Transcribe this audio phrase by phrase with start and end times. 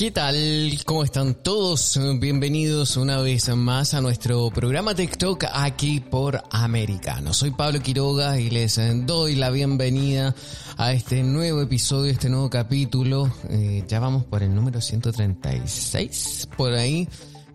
[0.00, 0.34] ¿Qué tal?
[0.86, 2.00] ¿Cómo están todos?
[2.18, 7.34] Bienvenidos una vez más a nuestro programa TikTok aquí por Americano.
[7.34, 10.34] Soy Pablo Quiroga y les doy la bienvenida
[10.78, 13.30] a este nuevo episodio, este nuevo capítulo.
[13.50, 17.06] Eh, ya vamos por el número 136 por ahí.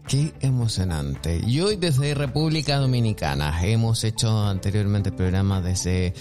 [0.08, 1.42] Qué emocionante.
[1.48, 6.14] Y hoy desde República Dominicana hemos hecho anteriormente el programa desde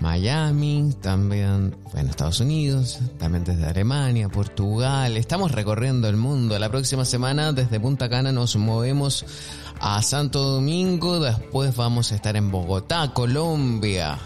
[0.00, 5.16] Miami, también en Estados Unidos, también desde Alemania, Portugal.
[5.16, 6.58] Estamos recorriendo el mundo.
[6.58, 9.24] La próxima semana desde Punta Cana nos movemos
[9.80, 14.18] a Santo Domingo, después vamos a estar en Bogotá, Colombia.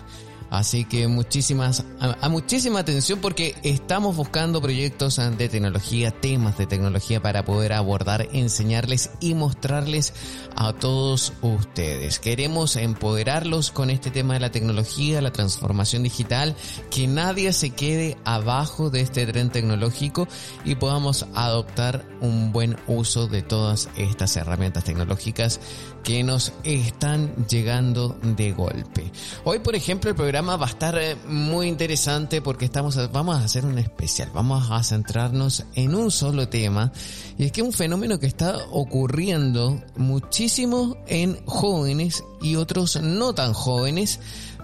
[0.52, 7.22] Así que muchísimas, a, muchísima atención porque estamos buscando proyectos de tecnología, temas de tecnología
[7.22, 10.12] para poder abordar, enseñarles y mostrarles
[10.54, 12.18] a todos ustedes.
[12.18, 16.54] Queremos empoderarlos con este tema de la tecnología, la transformación digital,
[16.90, 20.28] que nadie se quede abajo de este tren tecnológico
[20.66, 25.60] y podamos adoptar un buen uso de todas estas herramientas tecnológicas
[26.02, 29.10] que nos están llegando de golpe.
[29.44, 33.44] Hoy, por ejemplo, el programa va a estar eh, muy interesante porque estamos, vamos a
[33.44, 36.92] hacer un especial, vamos a centrarnos en un solo tema
[37.38, 43.52] y es que un fenómeno que está ocurriendo muchísimo en jóvenes y otros no tan
[43.52, 44.20] jóvenes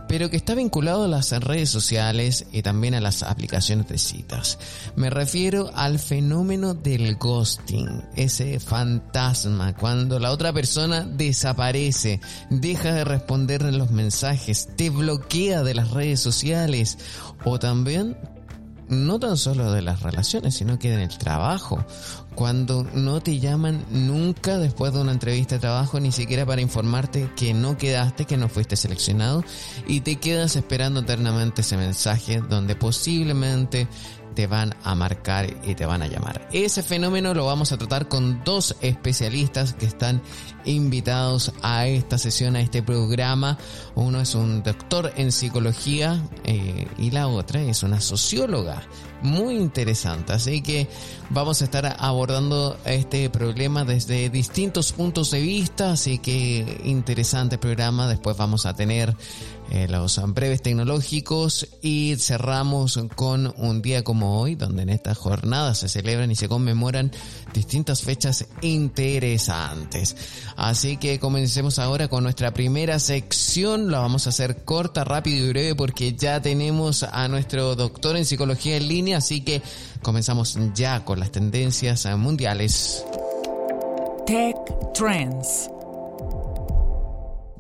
[0.09, 4.59] pero que está vinculado a las redes sociales y también a las aplicaciones de citas.
[4.97, 13.05] Me refiero al fenómeno del ghosting, ese fantasma, cuando la otra persona desaparece, deja de
[13.05, 16.99] responder los mensajes, te bloquea de las redes sociales
[17.45, 18.17] o también
[18.89, 21.85] no tan solo de las relaciones, sino que en el trabajo.
[22.35, 27.31] Cuando no te llaman nunca después de una entrevista de trabajo, ni siquiera para informarte
[27.37, 29.45] que no quedaste, que no fuiste seleccionado,
[29.87, 33.89] y te quedas esperando eternamente ese mensaje donde posiblemente
[34.39, 36.49] te van a marcar y te van a llamar.
[36.53, 40.23] Ese fenómeno lo vamos a tratar con dos especialistas que están
[40.65, 43.59] invitados a esta sesión, a este programa.
[43.97, 48.85] Uno es un doctor en psicología eh, y la otra es una socióloga.
[49.21, 50.89] Muy interesante, así que
[51.31, 58.07] vamos a estar abordando este problema desde distintos puntos de vista, así que interesante programa.
[58.07, 59.17] Después vamos a tener
[59.71, 65.75] eh, los breves tecnológicos y cerramos con un día como hoy, donde en esta jornada
[65.75, 67.13] se celebran y se conmemoran
[67.53, 70.17] distintas fechas interesantes.
[70.57, 75.49] Así que comencemos ahora con nuestra primera sección, la vamos a hacer corta, rápido y
[75.51, 79.63] breve porque ya tenemos a nuestro doctor en psicología en línea, así que
[80.03, 83.05] comenzamos ya con las tendencias mundiales.
[84.27, 84.57] Tech
[84.95, 85.71] Trends.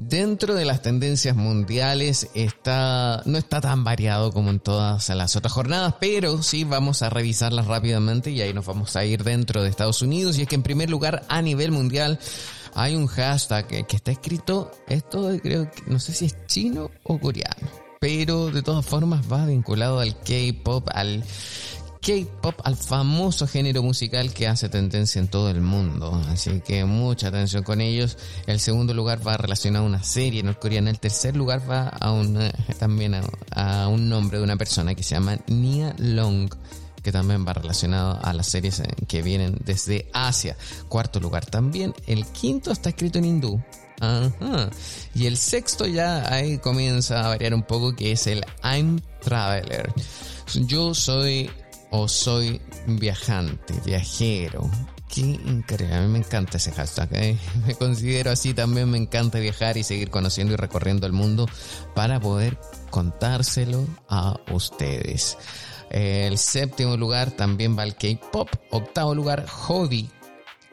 [0.08, 5.52] Dentro de las tendencias mundiales está, no está tan variado como en todas las otras
[5.52, 9.68] jornadas, pero sí vamos a revisarlas rápidamente y ahí nos vamos a ir dentro de
[9.68, 10.38] Estados Unidos.
[10.38, 12.18] Y es que en primer lugar, a nivel mundial,
[12.74, 17.18] hay un hashtag que, está escrito, esto creo que no sé si es chino o
[17.18, 17.68] coreano,
[18.00, 21.22] pero de todas formas va vinculado al K-pop, al
[22.00, 26.22] K-pop al famoso género musical que hace tendencia en todo el mundo.
[26.28, 28.16] Así que mucha atención con ellos.
[28.46, 30.90] El segundo lugar va relacionado a una serie norcoreana.
[30.90, 33.14] El tercer lugar va a una, también
[33.52, 36.50] a, un nombre de una persona que se llama Nia Long
[37.02, 40.56] que también va relacionado a las series que vienen desde Asia.
[40.88, 41.94] Cuarto lugar también.
[42.06, 43.62] El quinto está escrito en hindú.
[44.00, 44.70] Ajá.
[45.14, 49.92] Y el sexto ya ahí comienza a variar un poco, que es el I'm Traveler.
[50.66, 51.50] Yo soy
[51.90, 54.70] o soy viajante, viajero.
[55.08, 57.08] Qué increíble, a mí me encanta ese hashtag.
[57.12, 57.38] ¿eh?
[57.66, 61.46] Me considero así también, me encanta viajar y seguir conociendo y recorriendo el mundo
[61.94, 62.58] para poder
[62.90, 65.38] contárselo a ustedes.
[65.90, 68.48] El séptimo lugar también va el K-Pop.
[68.70, 70.10] Octavo lugar, hobby.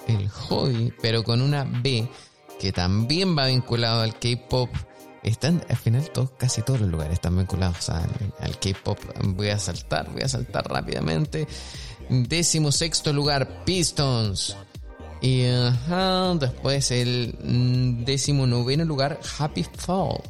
[0.08, 2.08] El hobby, pero con una B,
[2.60, 4.70] que también va vinculado al K-Pop
[5.26, 9.00] están al final todos, casi todos los lugares están vinculados al, K-pop.
[9.24, 11.48] Voy a saltar, voy a saltar rápidamente.
[12.10, 14.56] Décimo sexto lugar, Pistons.
[15.22, 15.44] Y
[16.40, 20.22] después el mm, décimo noveno lugar, Happy Fall.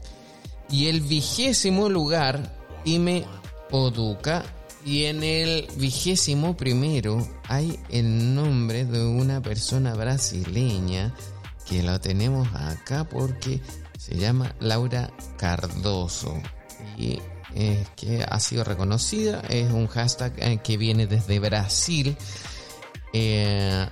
[0.69, 2.53] Y el vigésimo lugar,
[2.85, 3.25] Ime
[3.71, 4.43] Oduka.
[4.85, 11.13] Y en el vigésimo primero hay el nombre de una persona brasileña
[11.67, 13.59] que lo tenemos acá porque
[14.05, 16.39] se llama Laura Cardoso
[16.95, 17.19] y
[17.55, 22.15] es que ha sido reconocida, es un hashtag eh, que viene desde Brasil.
[23.13, 23.87] Eh,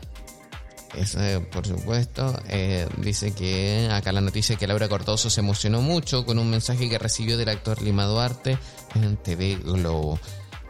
[1.51, 6.37] por supuesto, eh, dice que acá la noticia que Laura Cardoso se emocionó mucho con
[6.37, 8.59] un mensaje que recibió del actor Lima Duarte
[8.93, 10.19] en TV Globo.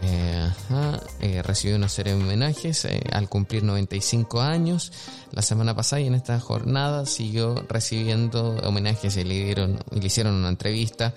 [0.06, 4.92] Eh, recibió una serie de homenajes al cumplir 95 años
[5.32, 10.08] la semana pasada y en esta jornada siguió recibiendo homenajes y le, dieron, y le
[10.08, 11.14] hicieron una entrevista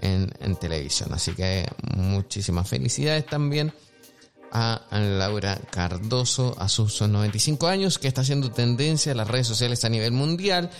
[0.00, 1.12] en, televisión.
[1.12, 1.66] Así que
[1.96, 3.72] muchísimas felicidades también
[4.52, 9.84] a Laura Cardoso a sus 95 años, que está haciendo tendencia en las redes sociales
[9.84, 10.70] a nivel mundial.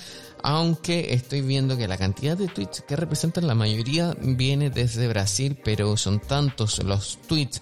[0.42, 5.58] Aunque estoy viendo que la cantidad de tweets que representan la mayoría viene desde Brasil,
[5.62, 7.60] pero son tantos los tweets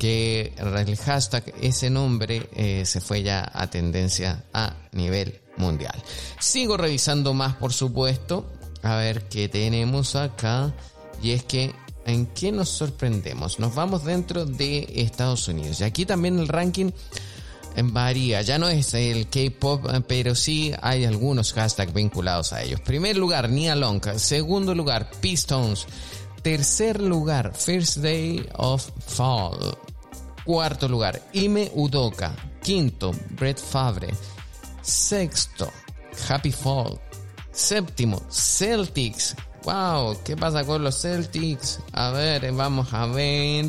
[0.00, 5.94] que el hashtag, ese nombre, eh, se fue ya a tendencia a nivel mundial.
[6.40, 8.50] Sigo revisando más, por supuesto.
[8.82, 10.74] A ver qué tenemos acá.
[11.22, 11.74] Y es que,
[12.06, 13.58] ¿en qué nos sorprendemos?
[13.58, 15.80] Nos vamos dentro de Estados Unidos.
[15.80, 16.90] Y aquí también el ranking
[17.84, 18.42] varía.
[18.42, 22.80] Ya no es el K-pop, pero sí hay algunos hashtags vinculados a ellos.
[22.80, 24.02] Primer lugar, Nia Long.
[24.16, 25.86] Segundo lugar, Pistons.
[26.42, 29.76] Tercer lugar, First Day of Fall.
[30.44, 32.34] Cuarto lugar, Ime Udoka.
[32.62, 34.08] Quinto, Brett Favre.
[34.82, 35.70] Sexto,
[36.28, 36.98] Happy Fall.
[37.52, 39.36] Séptimo, Celtics.
[39.64, 41.80] Wow, ¿qué pasa con los Celtics?
[41.92, 43.66] A ver, vamos a ver.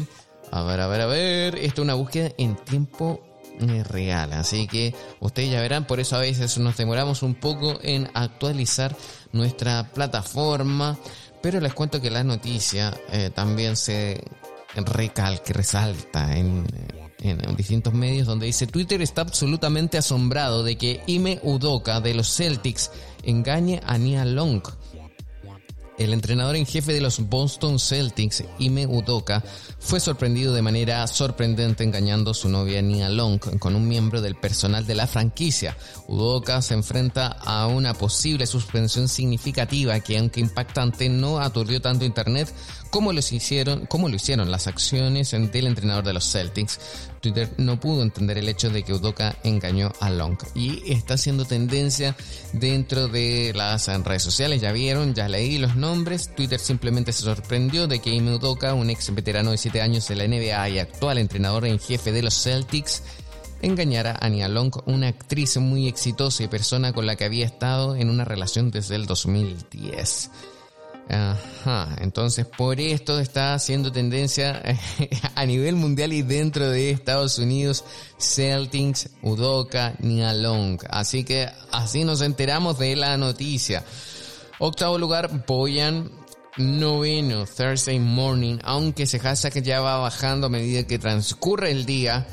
[0.52, 1.56] A ver, a ver, a ver.
[1.56, 3.22] Esto es una búsqueda en tiempo
[3.60, 4.32] eh, real.
[4.32, 8.96] Así que ustedes ya verán, por eso a veces nos demoramos un poco en actualizar
[9.34, 10.98] nuestra plataforma.
[11.42, 14.24] Pero les cuento que la noticia eh, también se
[14.76, 16.66] recalca, resalta en,
[17.20, 22.34] en, distintos medios donde dice Twitter está absolutamente asombrado de que Ime Udoka de los
[22.34, 22.92] Celtics
[23.24, 24.62] engañe a Nia Long
[25.98, 29.44] el entrenador en jefe de los Boston Celtics, Ime Udoka,
[29.80, 34.36] fue sorprendido de manera sorprendente engañando a su novia Nia Long con un miembro del
[34.36, 35.78] personal de la franquicia.
[36.08, 42.54] Udoka se enfrenta a una posible suspensión significativa que, aunque impactante, no aturdió tanto Internet
[42.92, 46.80] como, los hicieron, como lo hicieron las acciones del entrenador de los Celtics.
[47.22, 51.46] Twitter no pudo entender el hecho de que Udoka engañó a Long y está haciendo
[51.46, 52.16] tendencia
[52.54, 54.62] dentro de las redes sociales.
[54.62, 56.36] Ya vieron, ya leí los nombres.
[56.36, 60.16] Twitter simplemente se sorprendió de que Ime Udoka, un ex veterano de 7 años de
[60.16, 63.04] la NBA y actual entrenador en jefe de los Celtics,
[63.62, 67.96] engañara a Nia Long, una actriz muy exitosa y persona con la que había estado
[67.96, 70.30] en una relación desde el 2010.
[71.10, 74.62] Ajá, entonces por esto está haciendo tendencia
[75.36, 77.84] a nivel mundial y dentro de Estados Unidos
[78.18, 80.80] Celtics, Udoka, Nialong.
[80.90, 83.84] Así que así nos enteramos de la noticia.
[84.60, 86.12] Octavo lugar, Boyan.
[86.58, 89.22] Noveno, Thursday Morning, aunque se
[89.52, 92.28] que ya va bajando a medida que transcurre el día.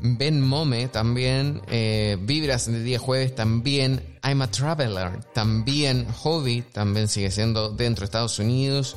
[0.00, 7.08] Ben Mome también, eh, Vibras de día jueves también, I'm a Traveler también, Hobby también
[7.08, 8.96] sigue siendo dentro de Estados Unidos.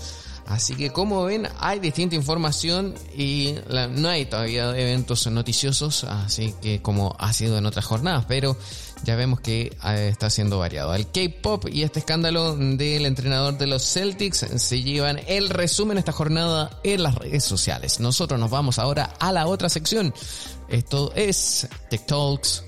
[0.49, 3.53] Así que como ven, hay distinta información y
[3.91, 8.57] no hay todavía eventos noticiosos, así que como ha sido en otras jornadas, pero
[9.03, 10.95] ya vemos que eh, está siendo variado.
[10.95, 15.99] El K-Pop y este escándalo del entrenador de los Celtics se llevan el resumen de
[15.99, 17.99] esta jornada en las redes sociales.
[17.99, 20.15] Nosotros nos vamos ahora a la otra sección.
[20.69, 22.63] Esto es Tech Talks.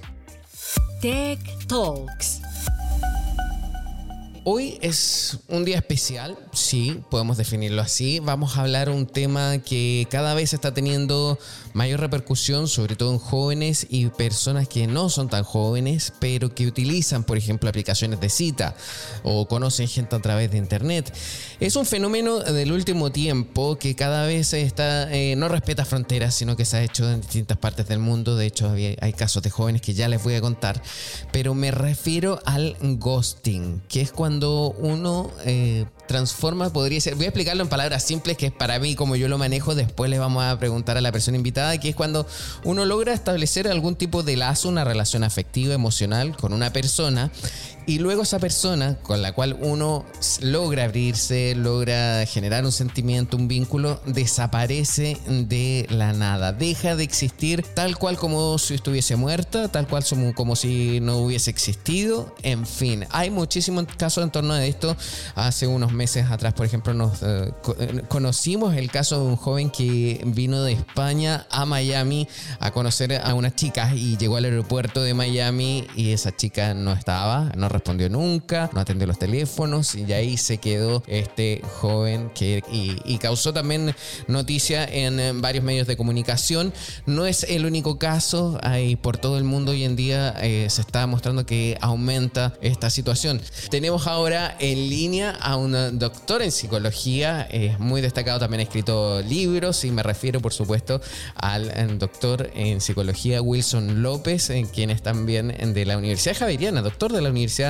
[1.01, 2.41] Tech Talks.
[4.43, 8.19] Hoy es un día especial, sí, podemos definirlo así.
[8.19, 11.37] Vamos a hablar un tema que cada vez está teniendo
[11.73, 16.67] mayor repercusión, sobre todo en jóvenes y personas que no son tan jóvenes, pero que
[16.67, 18.75] utilizan, por ejemplo, aplicaciones de cita
[19.23, 21.13] o conocen gente a través de internet.
[21.59, 26.55] Es un fenómeno del último tiempo que cada vez está, eh, no respeta fronteras, sino
[26.55, 28.35] que se ha hecho en distintas partes del mundo.
[28.35, 30.81] De hecho, hay casos de jóvenes que ya les voy a contar,
[31.31, 37.29] pero me refiero al ghosting, que es cuando uno eh, transforma, podría ser, voy a
[37.29, 40.43] explicarlo en palabras simples, que es para mí como yo lo manejo, después le vamos
[40.43, 42.27] a preguntar a la persona invitada, que es cuando
[42.63, 47.31] uno logra establecer algún tipo de lazo, una relación afectiva, emocional con una persona
[47.85, 50.05] y luego esa persona con la cual uno
[50.41, 56.53] logra abrirse, logra generar un sentimiento, un vínculo, desaparece de la nada.
[56.53, 60.03] Deja de existir tal cual como si estuviese muerta, tal cual
[60.35, 62.35] como si no hubiese existido.
[62.43, 64.95] En fin, hay muchísimos casos en torno a esto.
[65.35, 69.69] Hace unos meses atrás, por ejemplo, nos eh, eh, conocimos el caso de un joven
[69.69, 72.27] que vino de España a Miami
[72.59, 76.93] a conocer a una chica y llegó al aeropuerto de Miami y esa chica no
[76.93, 82.63] estaba, no respondió nunca, no atendió los teléfonos y ahí se quedó este joven que
[82.71, 83.95] y, causó también
[84.27, 86.73] noticia en varios medios de comunicación.
[87.07, 90.81] No es el único caso, hay por todo el mundo hoy en día eh, se
[90.81, 93.41] está mostrando que aumenta esta situación.
[93.69, 99.21] Tenemos ahora en línea a un doctor en psicología, es muy destacado, también ha escrito
[99.23, 101.01] libros y me refiero por supuesto
[101.35, 107.21] al doctor en psicología Wilson López, quien es también de la Universidad Javeriana, doctor de
[107.21, 107.60] la Universidad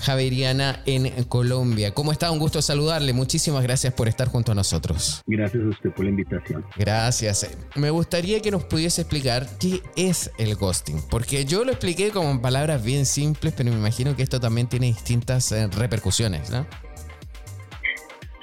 [0.00, 1.92] Javeriana en Colombia.
[1.92, 2.30] ¿Cómo está?
[2.30, 3.12] Un gusto saludarle.
[3.12, 5.22] Muchísimas gracias por estar junto a nosotros.
[5.26, 6.64] Gracias a usted por la invitación.
[6.76, 7.46] Gracias.
[7.74, 12.40] Me gustaría que nos pudiese explicar qué es el ghosting, porque yo lo expliqué con
[12.40, 16.66] palabras bien simples, pero me imagino que esto también tiene distintas eh, repercusiones, ¿no?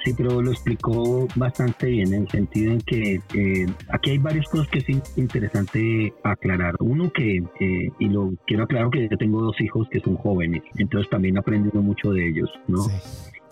[0.04, 4.48] Sí, pero lo explicó bastante bien en el sentido en que eh, aquí hay varias
[4.48, 6.74] cosas que es interesante aclarar.
[6.80, 10.62] Uno que, eh, y lo quiero aclarar que yo tengo dos hijos que son jóvenes,
[10.76, 12.84] entonces también aprendiendo mucho de ellos, ¿no?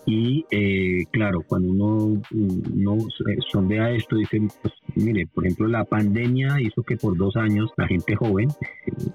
[0.05, 2.97] Y eh, claro, cuando uno, uno
[3.51, 7.87] sondea esto, dice, pues, mire, por ejemplo, la pandemia hizo que por dos años la
[7.87, 8.49] gente joven,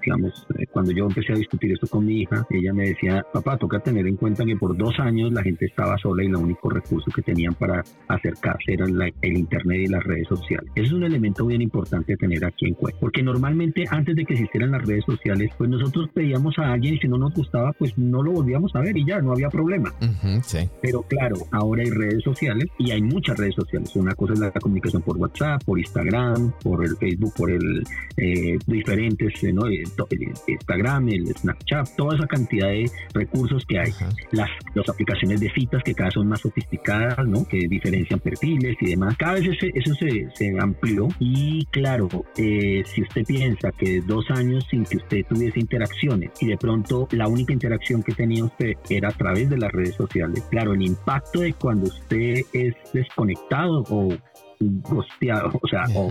[0.01, 3.57] digamos, eh, cuando yo empecé a discutir esto con mi hija, ella me decía, papá,
[3.57, 6.69] toca tener en cuenta que por dos años la gente estaba sola y el único
[6.69, 10.69] recurso que tenían para acercarse era el Internet y las redes sociales.
[10.75, 14.33] Ese es un elemento bien importante tener aquí en cuenta, porque normalmente antes de que
[14.33, 17.97] existieran las redes sociales, pues nosotros pedíamos a alguien y si no nos gustaba, pues
[17.97, 19.93] no lo volvíamos a ver y ya, no había problema.
[20.43, 20.69] sí.
[20.81, 23.95] Pero claro, ahora hay redes sociales y hay muchas redes sociales.
[23.95, 27.83] Una cosa es la comunicación por WhatsApp, por Instagram, por el Facebook, por el
[28.17, 29.65] eh, diferentes, eh, ¿no?
[29.65, 29.83] El,
[30.47, 33.91] Instagram, el Snapchat, toda esa cantidad de recursos que hay.
[34.31, 37.45] Las, las aplicaciones de citas que cada vez son más sofisticadas, ¿no?
[37.47, 39.15] Que diferencian perfiles y demás.
[39.17, 42.07] Cada vez eso se, se amplió y claro,
[42.37, 47.07] eh, si usted piensa que dos años sin que usted tuviese interacciones y de pronto
[47.11, 50.81] la única interacción que tenía usted era a través de las redes sociales, claro, el
[50.81, 54.09] impacto de cuando usted es desconectado o
[54.59, 56.09] gosteado, o sea, o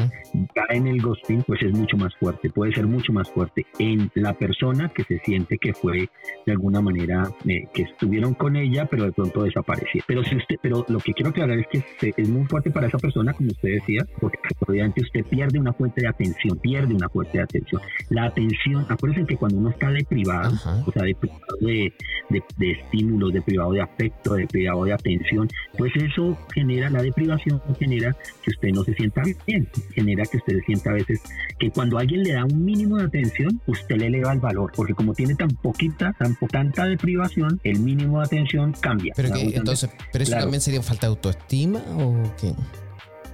[0.55, 4.11] cae en el ghosting, pues es mucho más fuerte, puede ser mucho más fuerte en
[4.15, 6.09] la persona que se siente que fue
[6.45, 10.03] de alguna manera eh, que estuvieron con ella, pero de pronto desapareció.
[10.07, 12.99] Pero si usted, pero lo que quiero aclarar es que es muy fuerte para esa
[12.99, 17.39] persona, como usted decía, porque obviamente usted pierde una fuente de atención, pierde una fuente
[17.39, 17.81] de atención.
[18.11, 20.53] La atención, acuérdense que cuando uno está deprivado,
[20.87, 21.93] o sea, deprivado de,
[22.31, 28.17] de, de estímulos, deprivado de afecto, deprivado de atención, pues eso genera, la deprivación genera
[28.47, 31.21] que usted no se sienta bien, genera que usted se sienta a veces
[31.59, 34.95] que cuando alguien le da un mínimo de atención, usted le eleva el valor, porque
[34.95, 39.13] como tiene tan poquita, tan tanta deprivación, el mínimo de atención cambia.
[39.17, 42.55] Pero entonces, ¿pero eso también sería falta de autoestima o qué?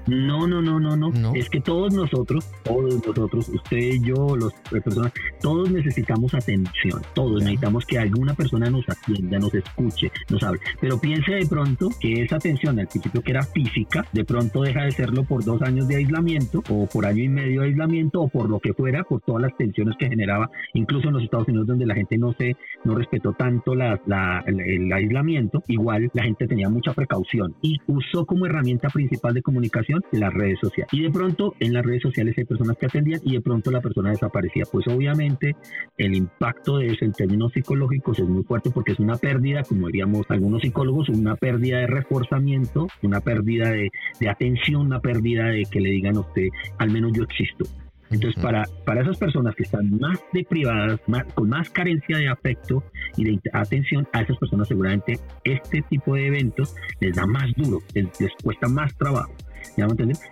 [0.06, 5.12] No, no, no, no, no, Es que todos nosotros, todos nosotros, usted, yo, las personas,
[5.40, 7.00] todos necesitamos atención.
[7.14, 10.60] Todos necesitamos que alguna persona nos atienda, nos escuche, nos hable.
[10.80, 14.84] Pero piense de pronto que esa atención al principio que era física, de pronto deja
[14.84, 18.28] de serlo por dos años de aislamiento o por año y medio de aislamiento o
[18.28, 21.66] por lo que fuera, por todas las tensiones que generaba, incluso en los Estados Unidos
[21.68, 24.00] donde la gente no se, no respetó tanto la,
[24.46, 29.42] el, el aislamiento, igual la gente tenía mucha precaución y usó como herramienta principal de
[29.42, 30.92] comunicación las redes sociales.
[30.92, 33.80] Y de pronto en las redes sociales hay personas que atendían y de pronto la
[33.80, 34.64] persona desaparecía.
[34.70, 35.56] Pues obviamente
[35.98, 39.86] el impacto de eso en términos psicológicos es muy fuerte porque es una pérdida, como
[39.86, 43.90] diríamos algunos psicólogos, una pérdida de reforzamiento, una pérdida de,
[44.28, 47.64] atención, una pérdida de que le digan a usted, al menos yo existo.
[48.10, 52.84] Entonces, para, para esas personas que están más deprivadas, más, con más carencia de afecto
[53.16, 57.78] y de atención, a esas personas seguramente este tipo de eventos les da más duro,
[57.94, 58.10] les
[58.42, 59.32] cuesta más trabajo.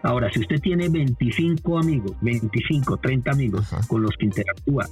[0.02, 4.86] Ahora, si usted tiene 25 amigos, 25, 30 amigos con los que interactúa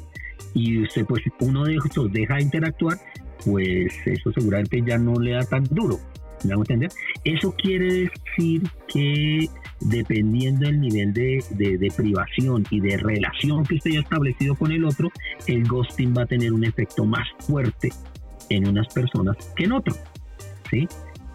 [0.55, 2.99] y usted, pues, uno de estos deja de interactuar,
[3.45, 5.99] pues eso seguramente ya no le da tan duro.
[6.45, 6.91] ¿Me hago entender?
[7.25, 9.49] Eso quiere decir que
[9.81, 14.85] dependiendo del nivel de, de, privación y de relación que usted haya establecido con el
[14.85, 15.11] otro,
[15.47, 17.91] el ghosting va a tener un efecto más fuerte
[18.51, 19.99] en unas personas que en otros.
[20.71, 20.87] ¿sí?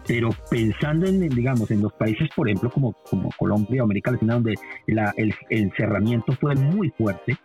[0.06, 4.34] Pero pensando en, digamos, en los países, por ejemplo, como, como Colombia o América Latina,
[4.34, 4.54] donde
[4.86, 7.36] la, el, encerramiento fue muy fuerte,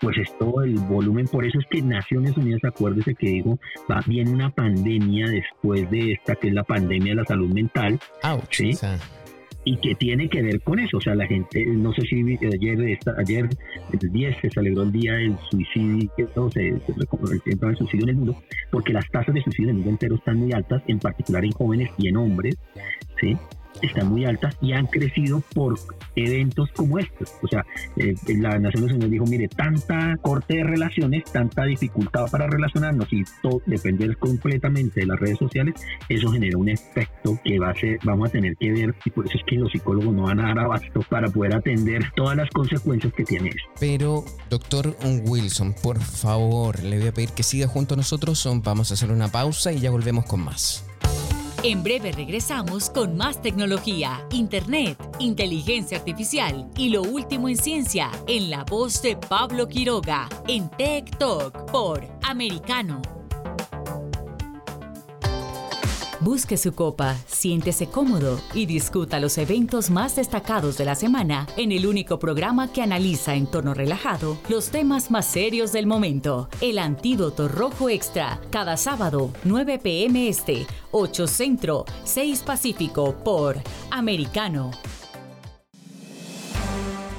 [0.00, 3.58] pues esto, el volumen, por eso es que Naciones Unidas, acuérdese que digo,
[3.90, 7.98] va bien una pandemia después de esta, que es la pandemia de la salud mental,
[8.50, 8.72] ¿sí?
[9.64, 10.98] Y que tiene que ver con eso.
[10.98, 13.48] O sea, la gente, no sé si ayer, ayer
[13.92, 18.36] el 10 se celebró el día del suicidio, se, se el suicidio en el mundo,
[18.70, 21.52] porque las tasas de suicidio en el mundo entero están muy altas, en particular en
[21.52, 22.56] jóvenes y en hombres,
[23.20, 23.36] ¿sí?
[23.82, 25.78] Están muy altas y han crecido por
[26.16, 27.32] eventos como estos.
[27.42, 27.64] O sea,
[27.96, 33.24] eh, la Naciones Unidas dijo, mire, tanta corte de relaciones, tanta dificultad para relacionarnos y
[33.42, 35.74] todo depender completamente de las redes sociales,
[36.08, 39.26] eso genera un efecto que va a ser, vamos a tener que ver y por
[39.26, 42.50] eso es que los psicólogos no van a dar abasto para poder atender todas las
[42.50, 43.70] consecuencias que tiene esto.
[43.80, 48.48] Pero, doctor Wilson, por favor, le voy a pedir que siga junto a nosotros.
[48.62, 50.84] Vamos a hacer una pausa y ya volvemos con más.
[51.66, 58.50] En breve regresamos con más tecnología, internet, inteligencia artificial y lo último en ciencia en
[58.50, 63.00] la voz de Pablo Quiroga en Tech Talk por Americano
[66.24, 71.70] Busque su copa, siéntese cómodo y discuta los eventos más destacados de la semana en
[71.70, 76.48] el único programa que analiza en tono relajado los temas más serios del momento.
[76.62, 83.58] El Antídoto Rojo Extra, cada sábado, 9 pm este, 8 Centro, 6 Pacífico por
[83.90, 84.70] Americano.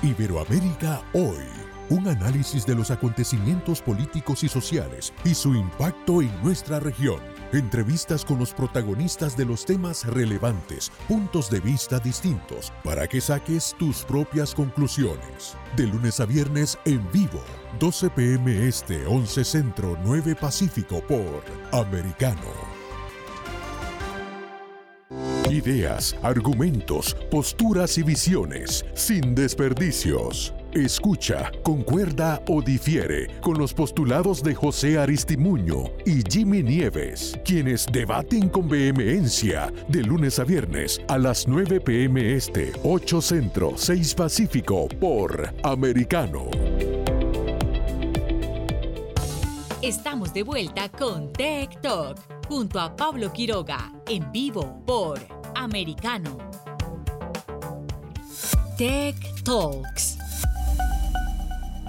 [0.01, 1.45] Iberoamérica hoy.
[1.91, 8.25] Un análisis de los acontecimientos políticos y sociales y su impacto en nuestra región Entrevistas
[8.25, 14.03] con los protagonistas de los temas relevantes, puntos de vista distintos, para que saques tus
[14.03, 15.55] propias conclusiones.
[15.75, 17.41] De lunes a viernes en vivo,
[17.79, 22.75] 12 pm este, 11 centro, 9 pacífico por Americano.
[25.51, 30.54] Ideas, argumentos, posturas y visiones, sin desperdicios.
[30.75, 38.49] Escucha, concuerda o difiere con los postulados de José Aristimuño y Jimmy Nieves, quienes debaten
[38.49, 44.89] con vehemencia de lunes a viernes a las 9 pm este, 8 centro, 6 pacífico
[44.99, 46.49] por Americano.
[49.81, 52.17] Estamos de vuelta con Tech Talk
[52.49, 55.19] junto a Pablo Quiroga en vivo por
[55.55, 56.37] Americano.
[58.77, 59.15] Tech
[59.45, 60.17] Talks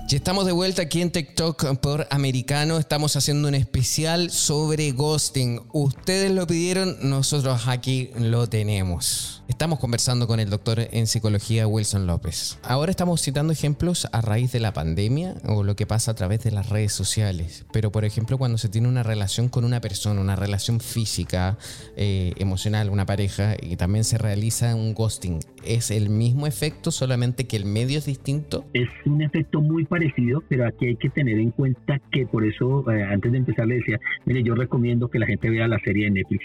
[0.06, 2.78] ya estamos de vuelta aquí en TikTok por Americano.
[2.78, 5.62] Estamos haciendo un especial sobre ghosting.
[5.72, 9.42] Ustedes lo pidieron, nosotros aquí lo tenemos.
[9.48, 12.58] Estamos conversando con el doctor en psicología Wilson López.
[12.62, 16.42] Ahora estamos citando ejemplos a raíz de la pandemia o lo que pasa a través
[16.42, 17.64] de las redes sociales.
[17.73, 21.58] Pero por ejemplo cuando se tiene una relación con una persona, una relación física,
[21.97, 27.47] eh, emocional, una pareja y también se realiza un ghosting, ¿es el mismo efecto solamente
[27.47, 28.64] que el medio es distinto?
[28.73, 32.90] Es un efecto muy parecido, pero aquí hay que tener en cuenta que por eso
[32.90, 36.04] eh, antes de empezar le decía, mire, yo recomiendo que la gente vea la serie
[36.04, 36.45] de Netflix,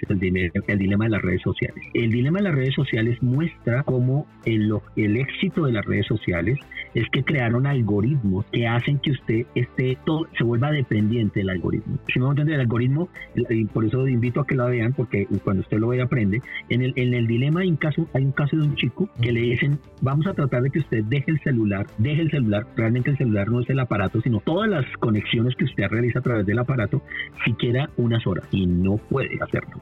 [0.67, 1.83] el dilema de las redes sociales.
[1.93, 6.57] El dilema de las redes sociales muestra cómo el, el éxito de las redes sociales
[6.93, 11.97] es que crearon algoritmos que hacen que usted esté todo, se vuelva dependiente del algoritmo.
[12.13, 13.09] Si me entiende el algoritmo,
[13.49, 16.41] y por eso invito a que lo vean, porque cuando usted lo ve aprende.
[16.69, 19.31] En el, en el dilema hay un caso, hay un caso de un chico que
[19.31, 23.11] le dicen, vamos a tratar de que usted deje el celular, deje el celular, realmente
[23.11, 26.45] el celular no es el aparato, sino todas las conexiones que usted realiza a través
[26.45, 27.01] del aparato,
[27.45, 29.81] siquiera unas horas, y no puede hacerlo.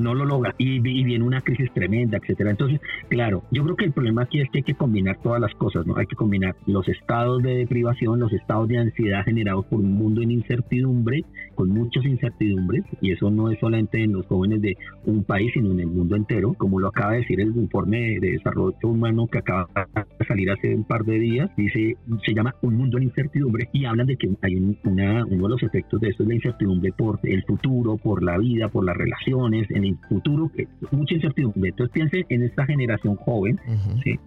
[0.00, 2.50] No lo logra, y, y viene una crisis tremenda, etcétera.
[2.50, 5.54] Entonces, claro, yo creo que el problema aquí es que hay que combinar todas las
[5.54, 5.96] cosas, ¿no?
[5.96, 10.22] Hay que combinar los estados de deprivación, los estados de ansiedad generados por un mundo
[10.22, 15.24] en incertidumbre, con muchas incertidumbres, y eso no es solamente en los jóvenes de un
[15.24, 18.76] país, sino en el mundo entero, como lo acaba de decir el informe de desarrollo
[18.82, 22.98] humano que acaba de salir hace un par de días, dice, se llama Un mundo
[22.98, 26.28] en incertidumbre, y hablan de que hay una, uno de los efectos de esto es
[26.28, 30.66] la incertidumbre por el futuro, por la vida, por las relaciones, en el futuro, que
[30.90, 31.70] mucha incertidumbre.
[31.70, 33.58] Entonces piense en esta generación joven,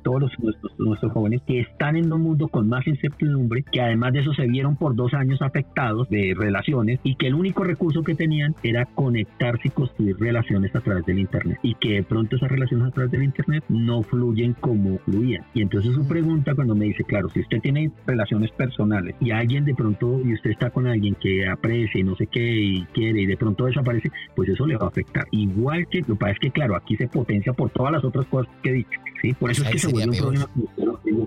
[0.03, 4.13] todos los, nuestros, nuestros jóvenes que están en un mundo con más incertidumbre, que además
[4.13, 8.03] de eso se vieron por dos años afectados de relaciones y que el único recurso
[8.03, 12.35] que tenían era conectarse y construir relaciones a través del Internet y que de pronto
[12.35, 15.43] esas relaciones a través del Internet no fluyen como fluían.
[15.53, 19.65] Y entonces su pregunta cuando me dice, claro, si usted tiene relaciones personales y alguien
[19.65, 23.21] de pronto, y usted está con alguien que aprecia y no sé qué y quiere
[23.21, 25.25] y de pronto desaparece, pues eso le va a afectar.
[25.31, 28.25] Igual que lo que pasa es que, claro, aquí se potencia por todas las otras
[28.27, 28.99] cosas que he dicho.
[29.21, 29.33] ¿sí?
[29.33, 30.49] Por eso es que se vuelve un problema.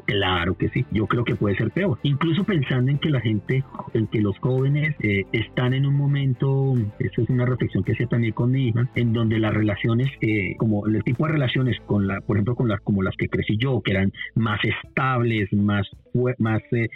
[0.05, 1.99] Claro que sí, yo creo que puede ser peor.
[2.03, 6.75] Incluso pensando en que la gente, en que los jóvenes eh, están en un momento,
[6.99, 10.55] eso es una reflexión que hice también con mi hija, en donde las relaciones, eh,
[10.59, 13.57] como el tipo de relaciones con la, por ejemplo, con las como las que crecí
[13.59, 15.87] yo, que eran más estables, más
[16.39, 16.89] más eh,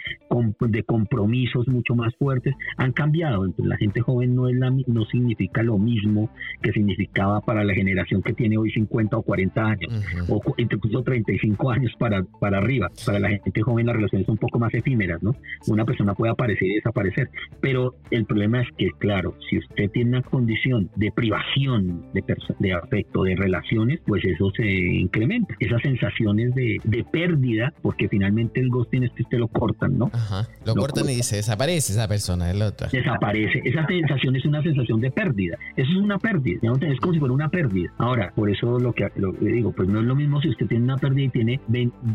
[0.59, 3.45] de compromisos mucho más fuertes, han cambiado.
[3.45, 6.29] Entonces, la gente joven no, es la, no significa lo mismo
[6.61, 11.71] que significaba para la generación que tiene hoy 50 o 40 años, o incluso 35
[11.71, 12.89] años para, para arriba.
[13.05, 15.35] Para la gente joven las relaciones son un poco más efímeras, ¿no?
[15.67, 17.29] Una persona puede aparecer y desaparecer,
[17.59, 22.23] pero el problema es que, claro, si usted tiene una condición de privación de,
[22.59, 25.55] de afecto, de relaciones, pues eso se incrementa.
[25.59, 30.09] Esas sensaciones de, de pérdida, porque finalmente el ghosting es que usted lo cortan, ¿no?
[30.13, 30.47] Ajá.
[30.65, 32.87] Lo, cortan y dice, desaparece esa persona, el otro.
[32.91, 33.61] Desaparece.
[33.63, 35.57] Esa sensación es una sensación de pérdida.
[35.75, 36.59] Eso es una pérdida.
[36.81, 37.91] Es como si fuera una pérdida.
[37.97, 40.85] Ahora, por eso lo que lo, digo, pues no es lo mismo si usted tiene
[40.85, 41.59] una pérdida y tiene,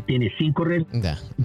[0.05, 0.85] tiene cinco redes,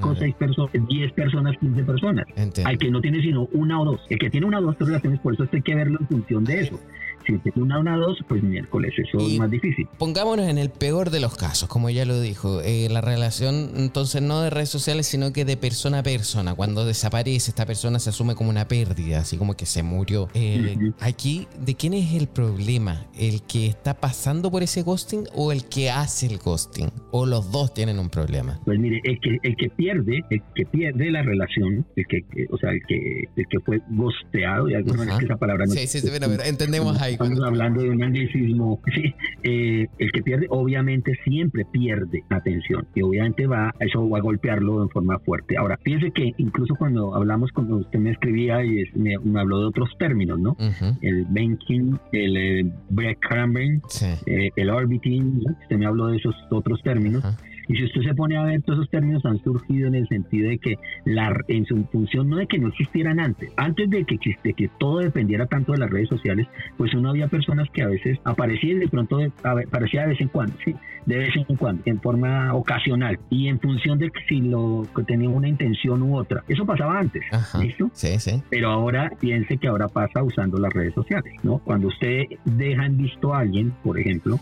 [0.01, 2.27] con seis personas, diez personas, quince personas.
[2.65, 4.01] Hay que no tiene sino una o dos.
[4.09, 6.61] El que tiene una o dos relaciones, por eso hay que verlo en función de
[6.61, 6.81] eso.
[7.27, 9.89] Si tiene una o una dos, pues miércoles, eso es más difícil.
[9.99, 14.23] Pongámonos en el peor de los casos, como ya lo dijo, eh, la relación entonces
[14.23, 16.55] no de redes sociales, sino que de persona a persona.
[16.55, 20.29] Cuando desaparece esta persona se asume como una pérdida, así como que se murió.
[20.35, 23.07] Eh, aquí, ¿de quién es el problema?
[23.19, 26.91] ¿El que está pasando por ese ghosting o el que hace el ghosting?
[27.11, 28.61] ¿O los dos tienen un problema?
[28.65, 32.59] Pues mire, el que, el que pierde, el que pierde la relación, el que, o
[32.59, 36.09] sea, el que, el que fue ghosteado, y que esa palabra no Sí, sí, sí,
[36.45, 38.81] entendemos ahí Estamos hablando de un anglicismo.
[38.95, 44.21] Sí, eh, el que pierde, obviamente, siempre pierde atención y obviamente va, eso va a
[44.21, 45.57] golpearlo de forma fuerte.
[45.57, 49.91] Ahora, fíjense que incluso cuando hablamos, cuando usted me escribía y me, habló de otros
[49.99, 50.57] términos, ¿no?
[51.01, 53.83] El banking, el eh, breadcrumbing,
[54.27, 57.25] eh, el orbiting, usted me habló de esos otros términos.
[57.69, 60.49] Y si usted se pone a ver, todos esos términos han surgido en el sentido
[60.49, 64.15] de que la, en su función no de que no existieran antes, antes de que,
[64.15, 66.47] existe, que todo dependiera tanto de las redes sociales,
[66.77, 70.55] pues uno había personas que a veces aparecían de pronto aparecía de vez en cuando,
[70.65, 70.75] sí,
[71.07, 75.03] de vez en cuando, en forma ocasional y en función de que si lo que
[75.05, 76.45] tenía una intención u otra.
[76.49, 77.23] Eso pasaba antes,
[77.61, 77.91] ¿listo?
[77.93, 78.43] Sí, sí.
[78.51, 81.59] Pero ahora piense que ahora pasa usando las redes sociales, ¿no?
[81.59, 84.39] Cuando usted deja en visto a alguien, por ejemplo,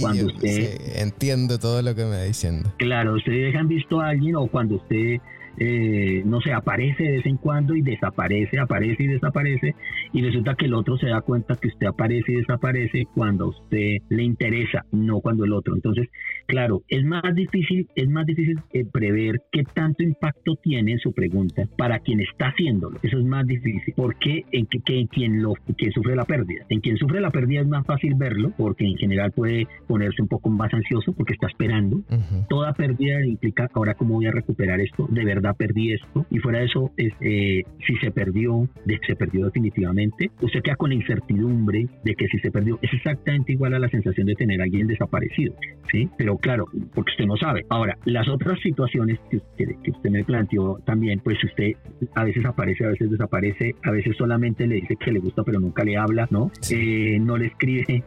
[0.00, 2.39] cuando usted entiendo todo lo que me dice
[2.78, 5.20] Claro, ustedes dejan visto a alguien o cuando usted
[5.58, 9.74] eh, no sé, aparece de vez en cuando y desaparece, aparece y desaparece,
[10.12, 13.48] y resulta que el otro se da cuenta que usted aparece y desaparece cuando a
[13.48, 15.74] usted le interesa, no cuando el otro.
[15.74, 16.08] Entonces,
[16.46, 21.64] claro, es más difícil, es más difícil eh, prever qué tanto impacto tiene su pregunta
[21.76, 22.98] para quien está haciéndolo.
[23.02, 26.64] Eso es más difícil, porque en que, quien lo quien sufre la pérdida.
[26.68, 30.28] En quien sufre la pérdida es más fácil verlo, porque en general puede ponerse un
[30.28, 32.02] poco más ansioso porque está esperando.
[32.48, 36.60] Toda pérdida implica ahora cómo voy a recuperar esto, de verdad perdí esto y fuera
[36.60, 38.68] de eso, es, eh, si se perdió,
[39.06, 43.52] se perdió definitivamente, usted queda con la incertidumbre de que si se perdió es exactamente
[43.52, 45.54] igual a la sensación de tener a alguien desaparecido,
[45.90, 46.08] ¿sí?
[46.16, 47.64] Pero claro, porque usted no sabe.
[47.68, 51.72] Ahora, las otras situaciones que usted, que usted me planteó también, pues usted
[52.14, 55.60] a veces aparece, a veces desaparece, a veces solamente le dice que le gusta pero
[55.60, 56.50] nunca le habla, ¿no?
[56.70, 58.04] Eh, no le escribe,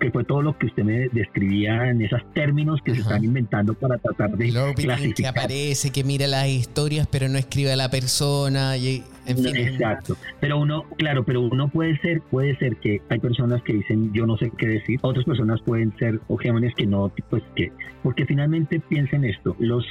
[0.00, 3.74] que fue todo lo que usted me describía en esos términos que se están inventando
[3.74, 5.14] para tratar de clasificar.
[5.14, 6.46] Que aparece, que mira la
[6.76, 8.76] historia pero no escribe a la persona.
[8.76, 10.16] Y, Exacto.
[10.40, 14.26] Pero uno, claro, pero uno puede ser, puede ser que hay personas que dicen yo
[14.26, 18.78] no sé qué decir, otras personas pueden ser jóvenes que no, pues que, porque finalmente
[18.78, 19.84] piensen esto, los,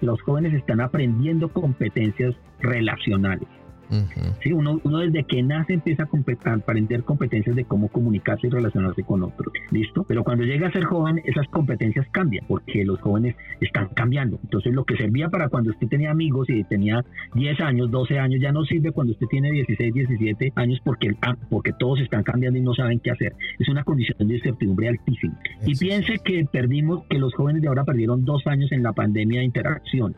[0.00, 3.48] los jóvenes están aprendiendo competencias relacionales.
[4.42, 4.52] ¿Sí?
[4.52, 9.22] uno, uno desde que nace empieza a, aprender competencias de cómo comunicarse y relacionarse con
[9.22, 9.52] otros.
[9.70, 10.04] ¿Listo?
[10.04, 14.38] Pero cuando llega a ser joven, esas competencias cambian porque los jóvenes están cambiando.
[14.42, 18.40] Entonces, lo que servía para cuando usted tenía amigos y tenía 10 años, 12 años,
[18.40, 22.58] ya no sirve cuando usted tiene 16, 17 años porque, ah, porque todos están cambiando
[22.58, 23.34] y no saben qué hacer.
[23.58, 25.38] Es una condición de incertidumbre altísima.
[25.66, 29.40] Y piense que perdimos, que los jóvenes de ahora perdieron dos años en la pandemia
[29.40, 30.14] de interacción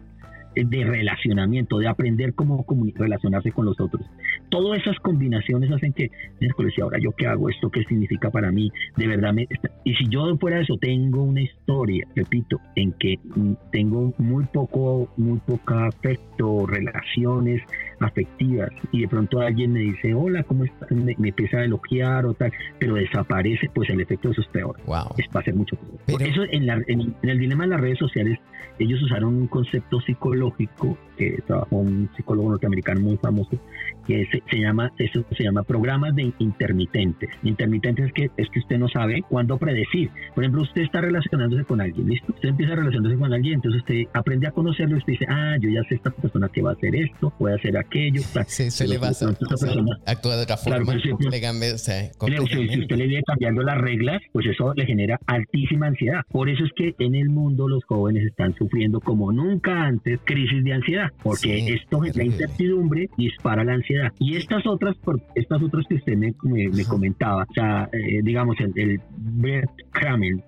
[0.55, 4.05] de relacionamiento, de aprender cómo relacionarse con los otros.
[4.51, 6.11] Todas esas combinaciones hacen que,
[6.41, 9.49] miércoles, y ahora yo qué hago, esto qué significa para mí, de verdad, me,
[9.85, 14.45] y si yo fuera de eso tengo una historia, repito, en que mm, tengo muy
[14.45, 17.63] poco, muy poca afecto, relaciones
[18.01, 20.91] afectivas, y de pronto alguien me dice, hola, ¿cómo estás?
[20.91, 24.77] Me, empieza a elogiar o tal, pero desaparece, pues el efecto de eso es peor.
[24.87, 25.15] Wow.
[25.17, 25.99] Es, va a ser mucho peor.
[26.07, 28.39] Por eso en, la, en el dilema de las redes sociales,
[28.79, 33.59] ellos usaron un concepto psicológico lógico que trabajó un psicólogo norteamericano muy famoso,
[34.07, 37.31] que se, llama, eso se llama programas de intermitentes.
[37.43, 40.11] Intermitentes es que, es que usted no sabe cuándo predecir.
[40.35, 42.33] Por ejemplo, usted está relacionándose con alguien, ¿listo?
[42.33, 45.57] Usted empieza a relacionarse con alguien, entonces usted aprende a conocerlo y usted dice, ah,
[45.61, 48.23] yo ya sé esta persona que va a hacer esto, puede hacer aquello.
[48.47, 49.29] Sí, se le va a hacer,
[50.07, 50.79] actúa de otra forma.
[50.79, 55.87] Claro, o sea, si usted le viene cambiando las reglas, pues eso le genera altísima
[55.87, 56.23] ansiedad.
[56.31, 60.65] Por eso es que en el mundo los jóvenes están sufriendo como nunca antes crisis
[60.65, 64.13] de ansiedad, porque esto, la incertidumbre dispara la ansiedad.
[64.19, 64.97] Y estas otras,
[65.35, 70.41] estas otras que usted me, me, comentaba, o sea, eh, digamos, el, el Brett Campbell,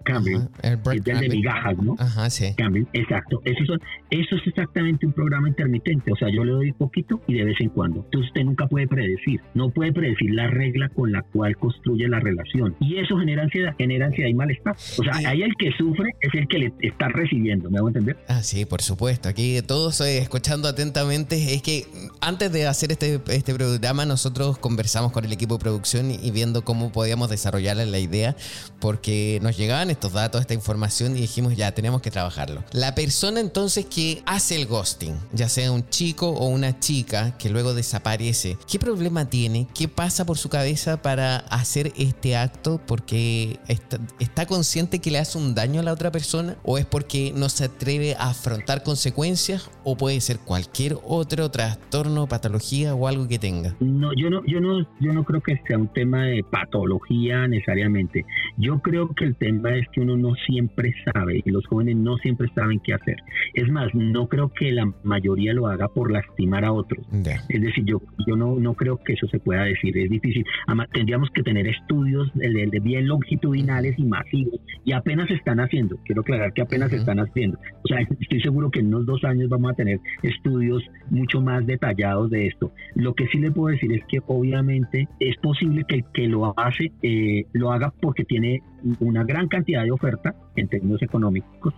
[0.63, 1.97] el, de migajas, ¿no?
[1.99, 2.55] Ajá, sí.
[2.57, 3.41] Campbell, exacto.
[3.45, 3.75] Eso,
[4.11, 7.57] eso es exactamente un programa intermitente, o sea, yo le doy poquito y de vez
[7.61, 8.01] en cuando.
[8.05, 12.21] Entonces usted nunca puede predecir, no puede predecir la regla con la cual construye la
[12.21, 12.75] relación.
[12.81, 14.75] Y eso genera ansiedad, genera ansiedad y malestar.
[14.75, 18.17] O sea, ahí el que sufre es el que le está recibiendo, ¿me hago entender?
[18.29, 19.29] Ah, sí, por supuesto.
[19.29, 21.89] Aquí todos eh, escuchando atentamente, es que
[22.21, 26.67] antes de hacer este, este programa nosotros conversamos con el equipo de producción y viendo
[26.67, 28.37] cómo podíamos desarrollar la idea,
[28.79, 32.63] porque nos llegaban estos datos, esta información y dijimos ya, tenemos que trabajarlo.
[32.73, 37.49] La persona entonces que hace el ghosting, ya sea un chico o una chica que
[37.49, 39.67] luego desaparece, ¿qué problema tiene?
[39.73, 42.83] ¿Qué pasa por su cabeza para hacer este acto?
[42.87, 46.85] Porque está, está consciente que le hace un daño a la otra persona o es
[46.85, 53.09] porque no se atreve a afrontar consecuencias o puede ser cualquier otro trastorno, patología o
[53.09, 53.75] algo que tenga.
[53.81, 58.25] No, yo no, yo no, yo no creo que sea un tema de patología necesariamente.
[58.57, 62.17] Yo creo que el tema es que uno no siempre sabe y los jóvenes no
[62.19, 63.17] siempre saben qué hacer.
[63.55, 67.07] Es más, no creo que la mayoría lo haga por lastimar a otros.
[67.49, 69.97] Es decir, yo, yo no, no creo que eso se pueda decir.
[69.97, 70.45] Es difícil.
[70.67, 75.61] Además, tendríamos que tener estudios de, de bien longitudinales y masivos y apenas se están
[75.61, 75.97] haciendo.
[76.05, 77.59] Quiero aclarar que apenas se están haciendo.
[77.83, 81.67] O sea, estoy seguro que en unos dos años vamos a tener estudios mucho más
[81.67, 82.73] detallados de esto.
[82.95, 86.59] Lo que sí le puedo decir es que obviamente es posible que el que lo
[86.59, 88.63] hace eh, lo haga porque tiene
[89.01, 91.75] una gran cantidad de oferta en términos económicos.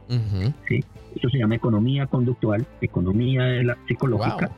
[0.69, 0.85] ¿sí?
[1.15, 4.51] Eso se llama economía conductual, economía de la psicológica.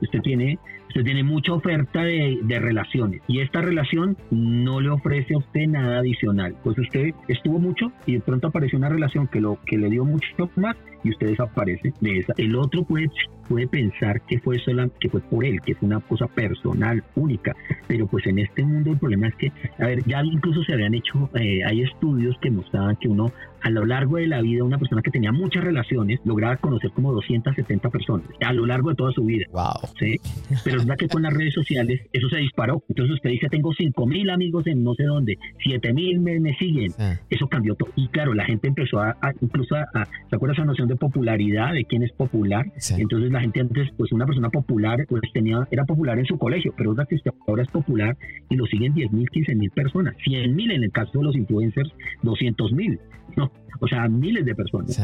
[0.00, 0.58] usted, tiene
[0.96, 5.66] usted tiene mucha oferta de, de, relaciones y esta relación no le ofrece a usted
[5.66, 6.56] nada adicional.
[6.64, 10.06] Pues usted estuvo mucho y de pronto apareció una relación que lo que le dio
[10.06, 12.24] mucho más y usted desaparece de.
[12.38, 13.10] El otro puede,
[13.48, 17.54] puede pensar que fue, sola, que fue por él, que fue una cosa personal, única,
[17.86, 20.94] pero pues en este mundo el problema es que, a ver, ya incluso se habían
[20.94, 23.32] hecho, eh, hay estudios que mostraban que uno
[23.66, 27.12] a lo largo de la vida, una persona que tenía muchas relaciones lograba conocer como
[27.12, 29.44] 270 personas a lo largo de toda su vida.
[29.50, 29.90] Wow.
[29.98, 30.20] ¿sí?
[30.62, 32.84] Pero es verdad que con las redes sociales eso se disparó.
[32.88, 36.92] Entonces usted dice, tengo 5 mil amigos en no sé dónde, 7 mil me, siguen.
[37.28, 37.90] Eso cambió todo.
[37.96, 41.84] Y claro, la gente empezó a, incluso a, ¿se acuerda esa noción de popularidad, de
[41.84, 42.66] quién es popular.
[42.96, 46.72] Entonces la gente antes, pues una persona popular, pues tenía, era popular en su colegio,
[46.76, 48.16] pero es que ahora es popular
[48.48, 51.36] y lo siguen 10 mil, 15 mil personas, 100 mil en el caso de los
[51.36, 52.98] influencers, 200 mil.
[53.36, 54.96] No, o sea, miles de personas.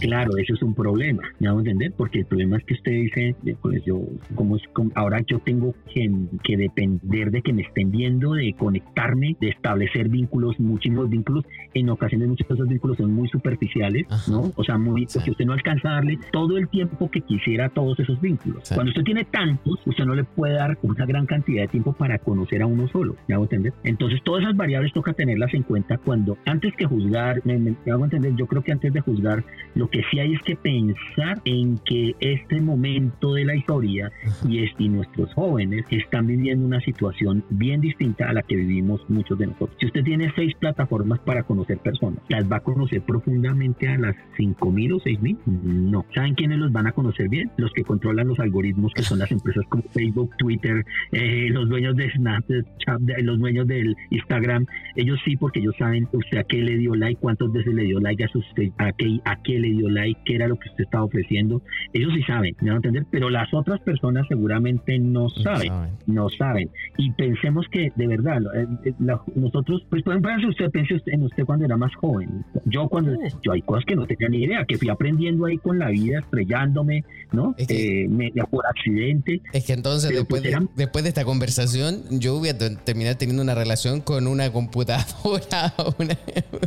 [0.00, 1.92] Claro, eso es un problema, ¿me hago entender?
[1.96, 4.00] Porque el problema es que usted dice, pues yo,
[4.34, 4.62] como es,
[4.94, 6.10] ahora yo tengo que,
[6.42, 11.44] que, depender de que me estén viendo, de conectarme, de establecer vínculos, muchísimos vínculos.
[11.74, 14.52] En ocasiones muchos de esos vínculos son muy superficiales, ¿no?
[14.56, 17.68] O sea, muy, porque usted no alcanza a darle todo el tiempo que quisiera a
[17.68, 18.68] todos esos vínculos.
[18.74, 22.18] Cuando usted tiene tantos, usted no le puede dar una gran cantidad de tiempo para
[22.18, 23.72] conocer a uno solo, ¿me hago entender?
[23.84, 28.04] Entonces, todas esas variables toca tenerlas en cuenta cuando, antes que juzgar, me, me hago
[28.04, 31.78] entender, yo creo que antes de juzgar, lo que sí hay es que pensar en
[31.78, 34.10] que este momento de la historia
[34.48, 39.00] y, es, y nuestros jóvenes están viviendo una situación bien distinta a la que vivimos
[39.08, 39.76] muchos de nosotros.
[39.78, 44.16] Si usted tiene seis plataformas para conocer personas, ¿las va a conocer profundamente a las
[44.36, 45.38] cinco mil o seis mil?
[45.46, 46.04] No.
[46.14, 47.50] ¿Saben quiénes los van a conocer bien?
[47.56, 51.96] Los que controlan los algoritmos, que son las empresas como Facebook, Twitter, eh, los dueños
[51.96, 54.66] de Snapchat, los dueños del Instagram.
[54.96, 57.99] Ellos sí, porque ellos saben usted a qué le dio like, cuántas veces le dio
[58.02, 60.84] like a, usted, a, qué, a qué le dio like, qué era lo que usted
[60.84, 61.62] estaba ofreciendo.
[61.92, 65.72] Ellos sí saben, me van a entender, pero las otras personas seguramente no saben,
[66.06, 66.70] no saben.
[66.96, 68.94] Y pensemos que de verdad, eh, eh,
[69.34, 72.44] nosotros, pues pueden pensar usted, piense en usted cuando era más joven.
[72.66, 75.78] Yo cuando, yo hay cosas que no tenía ni idea, que fui aprendiendo ahí con
[75.78, 77.54] la vida, estrellándome, ¿no?
[77.58, 78.08] Eh,
[78.50, 79.40] por accidente.
[79.52, 83.42] Es que entonces después, pues, de, después de esta conversación, yo voy a terminar teniendo
[83.42, 86.18] una relación con una computadora, una,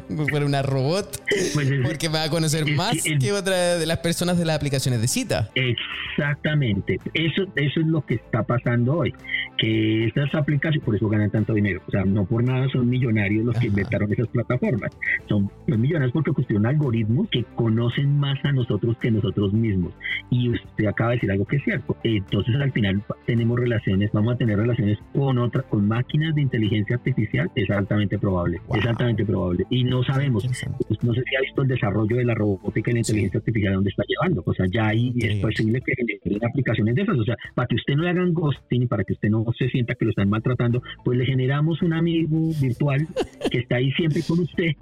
[0.45, 1.22] una robot.
[1.53, 5.07] Pues Porque va a conocer más que otra de las personas de las aplicaciones de
[5.07, 5.49] cita.
[5.55, 6.99] Exactamente.
[7.13, 9.13] Eso, eso es lo que está pasando hoy.
[9.57, 11.81] Que estas aplicaciones, por eso ganan tanto dinero.
[11.87, 14.91] O sea, no por nada son millonarios los que inventaron esas plataformas.
[15.27, 19.93] Son millonarios porque construyeron algoritmos que conocen más a nosotros que nosotros mismos.
[20.29, 21.97] Y usted acaba de decir algo que es cierto.
[22.03, 26.95] Entonces, al final tenemos relaciones, vamos a tener relaciones con otra, con máquinas de inteligencia
[26.95, 27.49] artificial.
[27.55, 28.61] Es altamente probable.
[28.75, 29.65] Es altamente probable.
[29.69, 30.45] Y no sabemos.
[31.01, 33.89] No sé si ha visto el desarrollo de la robótica y la inteligencia artificial, dónde
[33.89, 34.43] está llevando.
[34.45, 37.17] O sea, ya ahí es posible que generen aplicaciones de esas.
[37.17, 39.95] O sea, para que usted no le hagan ghosting, para que usted no se sienta
[39.95, 43.07] que lo están maltratando, pues le generamos un amigo virtual
[43.51, 44.73] que está ahí siempre con usted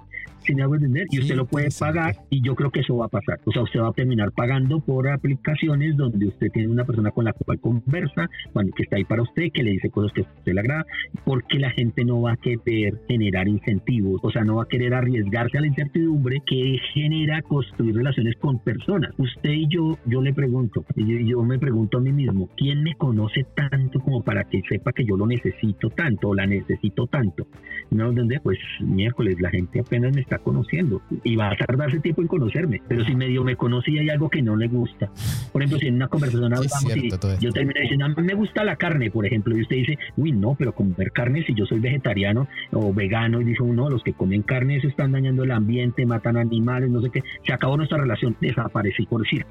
[0.44, 3.06] si me hago entender, y usted lo puede pagar y yo creo que eso va
[3.06, 3.40] a pasar.
[3.44, 7.24] O sea, usted va a terminar pagando por aplicaciones donde usted tiene una persona con
[7.24, 10.24] la cual conversa, cuando, que está ahí para usted, que le dice cosas que a
[10.24, 10.86] usted le agrada,
[11.24, 14.94] porque la gente no va a querer generar incentivos, o sea, no va a querer
[14.94, 19.10] arriesgarse a la incertidumbre que genera construir relaciones con personas.
[19.18, 22.94] Usted y yo, yo le pregunto, y yo, me pregunto a mí mismo, ¿quién me
[22.94, 27.46] conoce tanto como para que sepa que yo lo necesito tanto o la necesito tanto?
[27.90, 28.40] ¿No entendés?
[28.42, 32.82] Pues miércoles, la gente apenas me está conociendo y va a tardarse tiempo en conocerme.
[32.88, 35.10] Pero si medio me conoce y hay algo que no le gusta,
[35.52, 38.64] por ejemplo, si en una conversación hablamos y yo termino diciendo, a mí me gusta
[38.64, 41.80] la carne, por ejemplo, y usted dice, uy, no, pero comer carne si yo soy
[41.80, 46.04] vegetariano o vegano, y dice uno, los que comen carne se están dañando el ambiente,
[46.06, 49.46] matan animales, no sé qué, se acabó nuestra relación, desaparecí, por decir,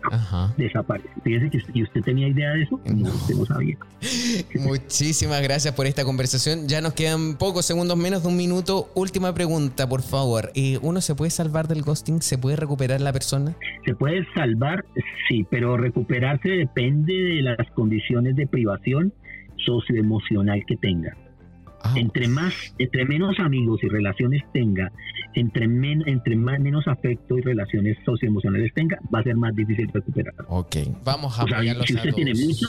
[0.58, 1.10] desaparecí.
[1.24, 3.78] Fíjese que y usted tenía idea de eso, no, usted no sabía.
[4.56, 6.68] Muchísimas gracias por esta conversación.
[6.68, 8.90] Ya nos quedan pocos segundos, menos de un minuto.
[8.96, 10.51] Última pregunta, por favor.
[10.82, 12.22] ¿Uno se puede salvar del ghosting?
[12.22, 13.56] ¿Se puede recuperar la persona?
[13.86, 14.86] Se puede salvar,
[15.28, 19.14] sí, pero recuperarse depende de las condiciones de privación
[19.58, 21.16] socioemocional que tenga.
[21.84, 24.92] Ah, entre más, entre menos amigos y relaciones tenga,
[25.34, 30.34] entre, entre más, menos afecto y relaciones socioemocionales tenga, va a ser más difícil recuperar.
[30.48, 32.68] Ok, vamos a o Si usted tiene mucho,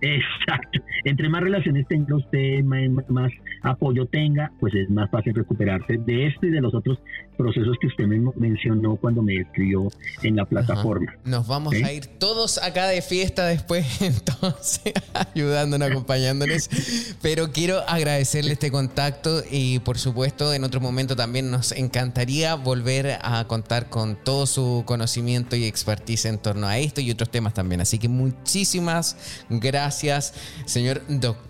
[0.00, 0.80] exacto.
[1.04, 3.32] Entre más relaciones tenga usted, más,
[3.62, 6.98] apoyo tenga, pues es más fácil recuperarse de esto y de los otros
[7.36, 9.88] procesos que usted me mencionó cuando me escribió
[10.22, 11.14] en la plataforma.
[11.24, 14.92] Nos vamos a ir todos acá de fiesta después, entonces,
[15.34, 16.68] ayudándonos, acompañándonos.
[17.22, 17.80] Pero quiero
[18.48, 24.16] este contacto y por supuesto en otro momento también nos encantaría volver a contar con
[24.16, 27.80] todo su conocimiento y expertise en torno a esto y otros temas también.
[27.80, 29.16] Así que muchísimas
[29.48, 30.34] gracias,
[30.66, 31.49] señor doctor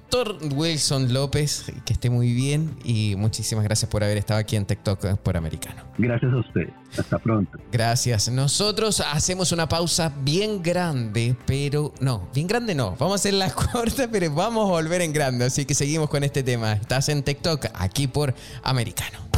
[0.54, 5.18] Wilson López, que esté muy bien y muchísimas gracias por haber estado aquí en TikTok
[5.18, 5.84] por Americano.
[5.98, 6.68] Gracias a usted.
[6.98, 7.58] Hasta pronto.
[7.70, 8.28] Gracias.
[8.30, 12.96] Nosotros hacemos una pausa bien grande, pero no, bien grande no.
[12.98, 15.44] Vamos a hacer la corta, pero vamos a volver en grande.
[15.44, 16.72] Así que seguimos con este tema.
[16.72, 19.29] Estás en TikTok, aquí por Americano.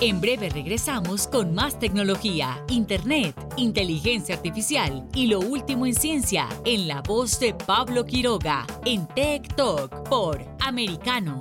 [0.00, 6.86] En breve regresamos con más tecnología, internet, inteligencia artificial y lo último en ciencia en
[6.86, 11.40] la voz de Pablo Quiroga en Tech Talk por Americano.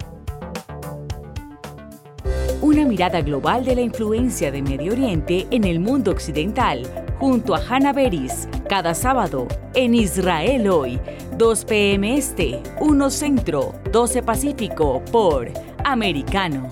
[2.59, 6.81] Una mirada global de la influencia de Medio Oriente en el mundo occidental,
[7.19, 10.99] junto a Hannah Beris, cada sábado en Israel hoy,
[11.37, 12.17] 2 p.m.
[12.17, 15.51] Este, 1 Centro, 12 Pacífico por
[15.85, 16.71] Americano.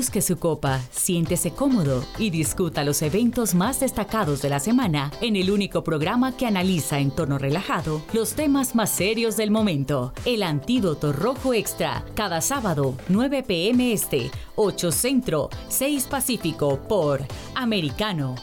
[0.00, 5.36] Busque su copa, siéntese cómodo y discuta los eventos más destacados de la semana en
[5.36, 10.14] el único programa que analiza en tono relajado los temas más serios del momento.
[10.24, 17.20] El Antídoto Rojo Extra, cada sábado, 9 pm este, 8 Centro, 6 Pacífico por
[17.54, 18.36] Americano.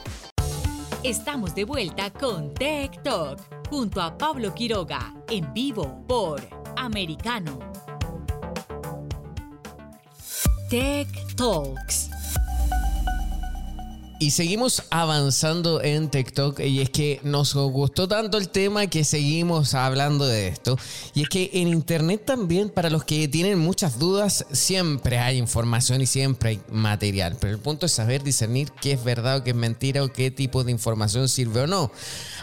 [1.02, 6.40] Estamos de vuelta con Tech Talk junto a Pablo Quiroga en vivo por
[6.76, 7.58] Americano.
[10.70, 12.17] Tech Talks.
[14.20, 19.76] Y seguimos avanzando en TikTok y es que nos gustó tanto el tema que seguimos
[19.76, 20.76] hablando de esto.
[21.14, 26.02] Y es que en Internet también, para los que tienen muchas dudas, siempre hay información
[26.02, 27.38] y siempre hay material.
[27.40, 30.32] Pero el punto es saber discernir qué es verdad o qué es mentira o qué
[30.32, 31.92] tipo de información sirve o no.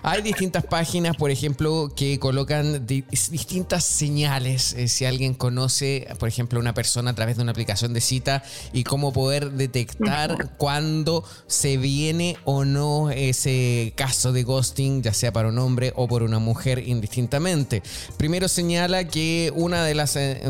[0.05, 4.75] Hay distintas páginas, por ejemplo, que colocan distintas señales.
[4.75, 8.45] Eh, si alguien conoce, por ejemplo, una persona a través de una aplicación de cita
[8.73, 15.15] y cómo poder detectar cuando se se viene o no ese caso de ghosting, ya
[15.15, 17.83] sea para un hombre o por una mujer indistintamente.
[18.19, 20.43] Primero señala que una de las eh,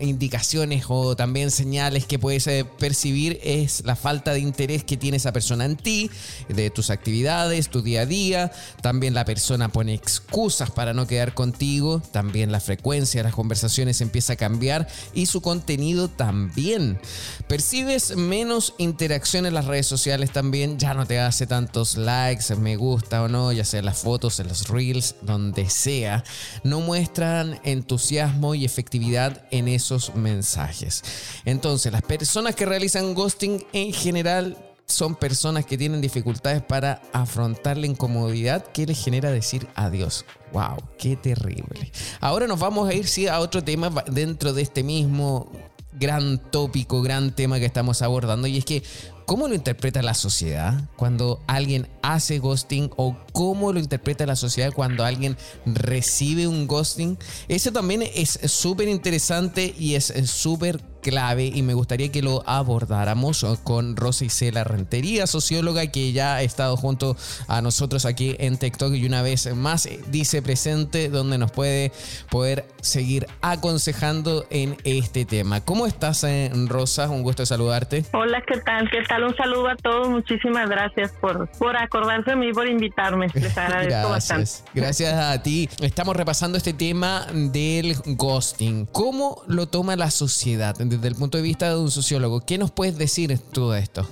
[0.00, 5.16] indicaciones o también señales que puedes eh, percibir es la falta de interés que tiene
[5.16, 6.10] esa persona en ti,
[6.48, 8.52] de tus actividades, tu día a día.
[8.82, 12.02] También la persona pone excusas para no quedar contigo.
[12.12, 16.98] También la frecuencia de las conversaciones empieza a cambiar y su contenido también.
[17.46, 20.78] Percibes menos interacción en las redes sociales también.
[20.78, 24.40] Ya no te hace tantos likes, me gusta o no, ya sea en las fotos,
[24.40, 26.24] en los reels, donde sea.
[26.62, 31.02] No muestran entusiasmo y efectividad en eso mensajes.
[31.44, 37.76] Entonces, las personas que realizan ghosting en general son personas que tienen dificultades para afrontar
[37.76, 40.24] la incomodidad que les genera decir adiós.
[40.52, 40.78] ¡Wow!
[40.98, 41.92] ¡Qué terrible!
[42.20, 45.52] Ahora nos vamos a ir sí, a otro tema dentro de este mismo
[45.92, 48.82] gran tópico, gran tema que estamos abordando y es que
[49.28, 54.72] ¿Cómo lo interpreta la sociedad cuando alguien hace ghosting o cómo lo interpreta la sociedad
[54.72, 57.18] cuando alguien recibe un ghosting?
[57.46, 63.46] Eso también es súper interesante y es súper clave y me gustaría que lo abordáramos
[63.64, 68.94] con Rosa Isela Rentería, socióloga que ya ha estado junto a nosotros aquí en TikTok
[68.94, 71.92] y una vez más dice presente donde nos puede
[72.30, 75.60] poder seguir aconsejando en este tema.
[75.60, 77.08] ¿Cómo estás, eh, Rosa?
[77.08, 78.04] Un gusto saludarte.
[78.12, 78.90] Hola, ¿qué tal?
[78.90, 79.24] ¿Qué tal?
[79.24, 80.08] Un saludo a todos.
[80.08, 83.28] Muchísimas gracias por, por acordarse de mí, por invitarme.
[83.34, 84.50] Les agradezco bastante.
[84.74, 85.68] Gracias a ti.
[85.80, 88.86] Estamos repasando este tema del ghosting.
[88.86, 90.80] ¿Cómo lo toma la sociedad?
[90.88, 92.40] Desde el punto de vista de un sociólogo.
[92.40, 94.08] ¿Qué nos puedes decir de todo esto?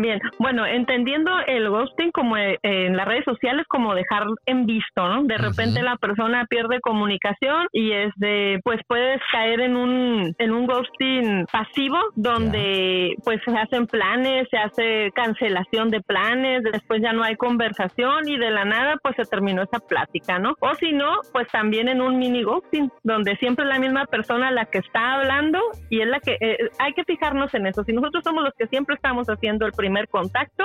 [0.00, 5.08] Bien, bueno, entendiendo el ghosting como eh, en las redes sociales como dejar en visto,
[5.08, 5.24] ¿no?
[5.24, 10.52] De repente la persona pierde comunicación y es de, pues puedes caer en un en
[10.52, 17.12] un ghosting pasivo donde pues se hacen planes, se hace cancelación de planes, después ya
[17.12, 20.54] no hay conversación y de la nada pues se terminó esa plática, ¿no?
[20.60, 24.52] O si no, pues también en un mini ghosting donde siempre es la misma persona
[24.52, 25.58] la que está hablando
[25.90, 27.82] y es la que eh, hay que fijarnos en eso.
[27.82, 30.64] Si nosotros somos los que siempre estamos haciendo el primer contacto,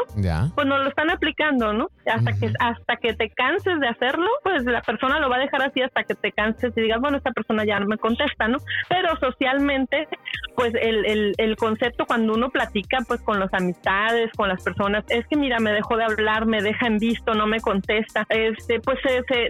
[0.56, 1.90] pues nos lo están aplicando, ¿no?
[2.06, 5.62] Hasta que hasta que te canses de hacerlo, pues la persona lo va a dejar
[5.64, 8.58] así hasta que te canses y digas, bueno, esta persona ya no me contesta, ¿no?
[8.90, 10.08] Pero socialmente,
[10.56, 15.04] pues el, el, el concepto cuando uno platica pues con las amistades, con las personas,
[15.10, 18.80] es que mira, me dejó de hablar, me deja en visto, no me contesta, este,
[18.80, 19.00] pues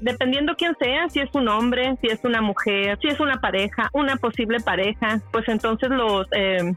[0.02, 3.90] dependiendo quién sea, si es un hombre, si es una mujer, si es una pareja,
[3.94, 6.74] una posible pareja, pues entonces los eh,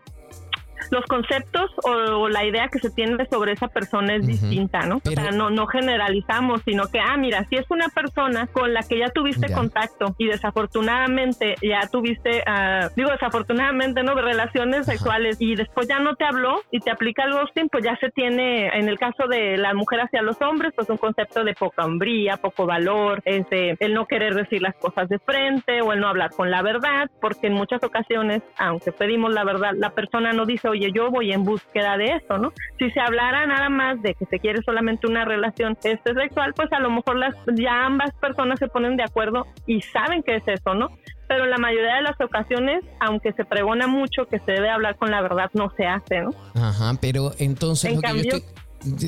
[0.91, 4.97] los conceptos o, la idea que se tiene sobre esa persona es distinta, ¿no?
[4.97, 8.83] o sea, no, no generalizamos, sino que, ah, mira, si es una persona con la
[8.83, 14.14] que ya tuviste contacto y desafortunadamente ya tuviste, uh, digo desafortunadamente, ¿no?
[14.14, 17.97] Relaciones sexuales y después ya no te habló y te aplica el ghosting, pues ya
[17.97, 21.55] se tiene, en el caso de la mujer hacia los hombres, pues un concepto de
[21.55, 26.01] poca hombría, poco valor, este, el no querer decir las cosas de frente o el
[26.01, 30.33] no hablar con la verdad, porque en muchas ocasiones, aunque pedimos la verdad, la persona
[30.33, 32.53] no dice, oye, yo voy en búsqueda de eso, ¿no?
[32.79, 36.73] Si se hablara nada más de que se quiere solamente una relación este sexual, pues
[36.73, 40.43] a lo mejor las ya ambas personas se ponen de acuerdo y saben que es
[40.47, 40.89] eso, ¿no?
[41.29, 44.97] Pero en la mayoría de las ocasiones, aunque se pregona mucho que se debe hablar
[44.97, 46.31] con la verdad, no se hace, ¿no?
[46.55, 48.37] Ajá, pero entonces en cambio,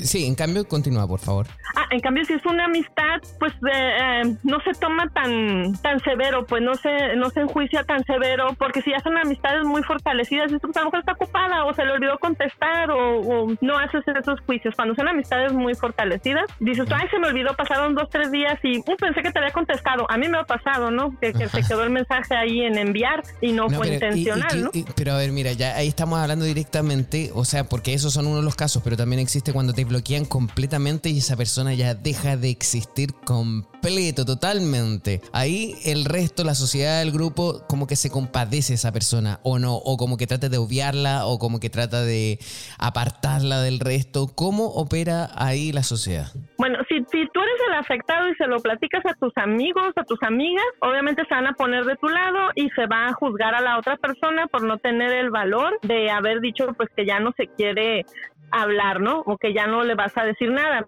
[0.02, 1.46] Sí, en cambio, continúa, por favor.
[1.76, 6.46] Ah, en cambio, si es una amistad, pues eh, no se toma tan tan severo,
[6.46, 10.50] pues no se no se enjuicia tan severo, porque si ya son amistades muy fortalecidas,
[10.60, 14.40] pues a lo mejor está ocupada o se le olvidó contestar o, no haces esos
[14.40, 14.74] juicios.
[14.74, 18.78] Cuando son amistades muy fortalecidas, dices, ay, se me olvidó, pasaron dos, tres días y
[18.78, 20.10] uh, pensé que te había contestado.
[20.10, 21.18] A mí me ha pasado, ¿no?
[21.18, 24.70] Que, se quedó el mensaje ahí en enviar y no, fue intencional, ¿no?
[24.96, 28.38] pero a ver, mira, ya ahí estamos hablando directamente, o sea, porque esos son uno
[28.38, 32.36] de los casos, pero también existe cuando te bloquean completamente y esa persona ya deja
[32.36, 35.20] de existir completo, totalmente.
[35.32, 39.76] Ahí el resto, la sociedad, el grupo, como que se compadece esa persona o no,
[39.76, 42.38] o como que trata de obviarla o como que trata de
[42.78, 44.26] apartarla del resto.
[44.34, 46.32] ¿Cómo opera ahí la sociedad?
[46.58, 50.04] Bueno, si, si tú eres el afectado y se lo platicas a tus amigos, a
[50.04, 53.54] tus amigas, obviamente se van a poner de tu lado y se va a juzgar
[53.54, 57.20] a la otra persona por no tener el valor de haber dicho pues que ya
[57.20, 58.04] no se quiere
[58.50, 59.20] hablar, ¿no?
[59.26, 60.86] O que ya no le vas a decir nada.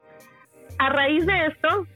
[0.80, 1.86] A raíz de esto,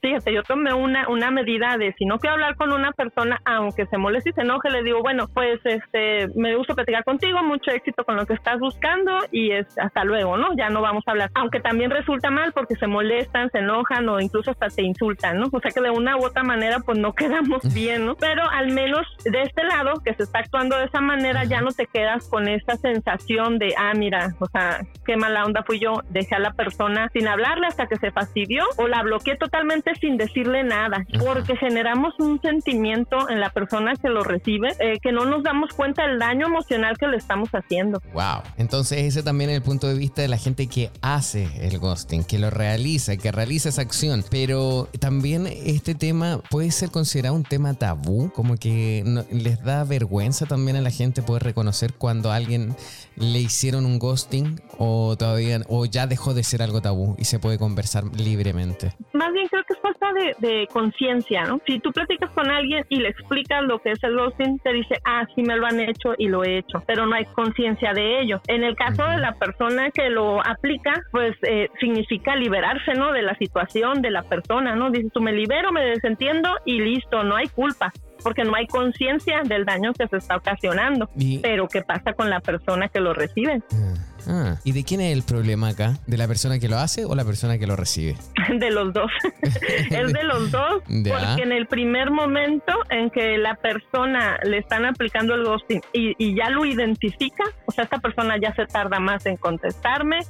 [0.00, 3.86] fíjate, yo tomé una, una medida de si no quiero hablar con una persona, aunque
[3.86, 7.72] se moleste y se enoje, le digo, bueno, pues este, me gusta platicar contigo, mucho
[7.72, 10.56] éxito con lo que estás buscando y es, hasta luego, ¿no?
[10.56, 11.30] Ya no vamos a hablar.
[11.34, 15.48] Aunque también resulta mal porque se molestan, se enojan o incluso hasta te insultan, ¿no?
[15.50, 18.14] O sea que de una u otra manera pues no quedamos bien, ¿no?
[18.14, 21.72] Pero al menos de este lado que se está actuando de esa manera ya no
[21.72, 25.94] te quedas con esa sensación de, ah, mira, o sea, qué mala onda fui yo,
[26.10, 30.16] dejé a la persona sin hablarle hasta que se fastidió o la bloqueé totalmente sin
[30.16, 35.24] decirle nada, porque generamos un sentimiento en la persona que lo recibe eh, que no
[35.24, 38.02] nos damos cuenta del daño emocional que le estamos haciendo.
[38.12, 38.42] Wow.
[38.58, 42.24] Entonces ese también es el punto de vista de la gente que hace el ghosting,
[42.24, 44.24] que lo realiza, que realiza esa acción.
[44.30, 50.46] Pero también este tema puede ser considerado un tema tabú, como que les da vergüenza
[50.46, 52.74] también a la gente poder reconocer cuando a alguien
[53.16, 57.38] le hicieron un ghosting o todavía o ya dejó de ser algo tabú y se
[57.38, 58.92] puede conversar libremente.
[59.12, 61.60] Más bien creo que es falta de, de conciencia, ¿no?
[61.66, 64.96] Si tú platicas con alguien y le explicas lo que es el ghosting, te dice,
[65.04, 68.20] ah, sí me lo han hecho y lo he hecho, pero no hay conciencia de
[68.20, 68.40] ello.
[68.46, 73.12] En el caso de la persona que lo aplica, pues eh, significa liberarse, ¿no?
[73.12, 74.90] De la situación, de la persona, ¿no?
[74.90, 77.92] Dices, tú me libero, me desentiendo y listo, no hay culpa
[78.22, 81.08] porque no hay conciencia del daño que se está ocasionando.
[81.42, 83.62] Pero ¿qué pasa con la persona que lo recibe?
[83.72, 83.94] Ah,
[84.26, 84.56] ah.
[84.64, 85.98] ¿Y de quién es el problema acá?
[86.06, 88.16] ¿De la persona que lo hace o la persona que lo recibe?
[88.58, 89.10] De los dos.
[89.42, 94.84] es de los dos, porque en el primer momento en que la persona le están
[94.84, 98.98] aplicando el ghosting y, y ya lo identifica, o sea, esta persona ya se tarda
[98.98, 100.20] más en contestarme,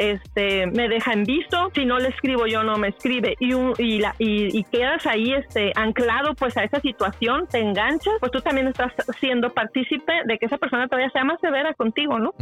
[0.00, 3.98] este, me deja en visto, si no le escribo yo no me escribe y, y,
[3.98, 8.68] la, y, quedas ahí este, anclado pues a esa situación, te enganchas, pues tú también
[8.68, 12.32] estás siendo partícipe de que esa persona todavía sea más severa contigo, ¿no?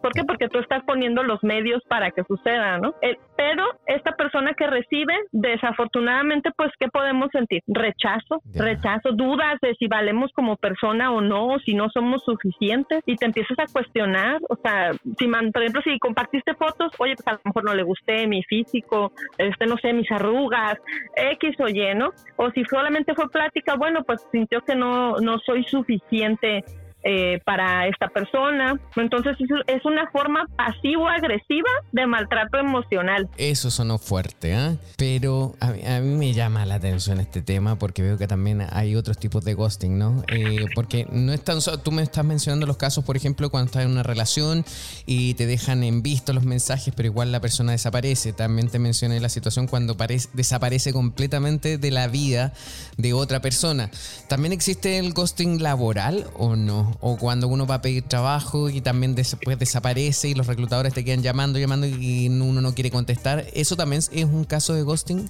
[0.00, 0.22] ¿Por qué?
[0.24, 2.94] Porque tú estás poniendo los medios para que suceda, ¿no?
[3.02, 7.62] Eh, pero esta persona que recibe, desafortunadamente, pues, ¿qué podemos sentir?
[7.66, 13.02] Rechazo, rechazo, dudas de si valemos como persona o no, o si no somos suficientes
[13.06, 17.26] y te empiezas a cuestionar, o sea, si, por ejemplo, si compartiste fotos, oye, pues
[17.26, 20.78] a lo mejor no le gusté mi físico, este, no sé, mis arrugas,
[21.16, 22.10] X o Y, ¿no?
[22.36, 26.64] O si solamente fue plática, bueno, pues sintió que no, no soy suficiente
[27.04, 28.78] eh, para esta persona.
[28.96, 29.36] Entonces
[29.66, 33.28] es una forma pasivo-agresiva de maltrato emocional.
[33.36, 34.76] Eso sonó fuerte, ¿eh?
[34.96, 39.18] pero a mí, me llama la atención este tema porque veo que también hay otros
[39.18, 40.22] tipos de ghosting, ¿no?
[40.28, 43.66] Eh, porque no es tan solo, tú me estás mencionando los casos, por ejemplo, cuando
[43.66, 44.64] estás en una relación
[45.06, 48.32] y te dejan en visto los mensajes, pero igual la persona desaparece.
[48.32, 49.96] También te mencioné la situación cuando
[50.32, 52.52] desaparece completamente de la vida
[52.96, 53.90] de otra persona.
[54.28, 56.91] ¿También existe el ghosting laboral o no?
[57.00, 61.04] O cuando uno va a pedir trabajo y también después desaparece y los reclutadores te
[61.04, 63.46] quedan llamando, llamando y uno no quiere contestar.
[63.54, 65.28] ¿Eso también es un caso de ghosting?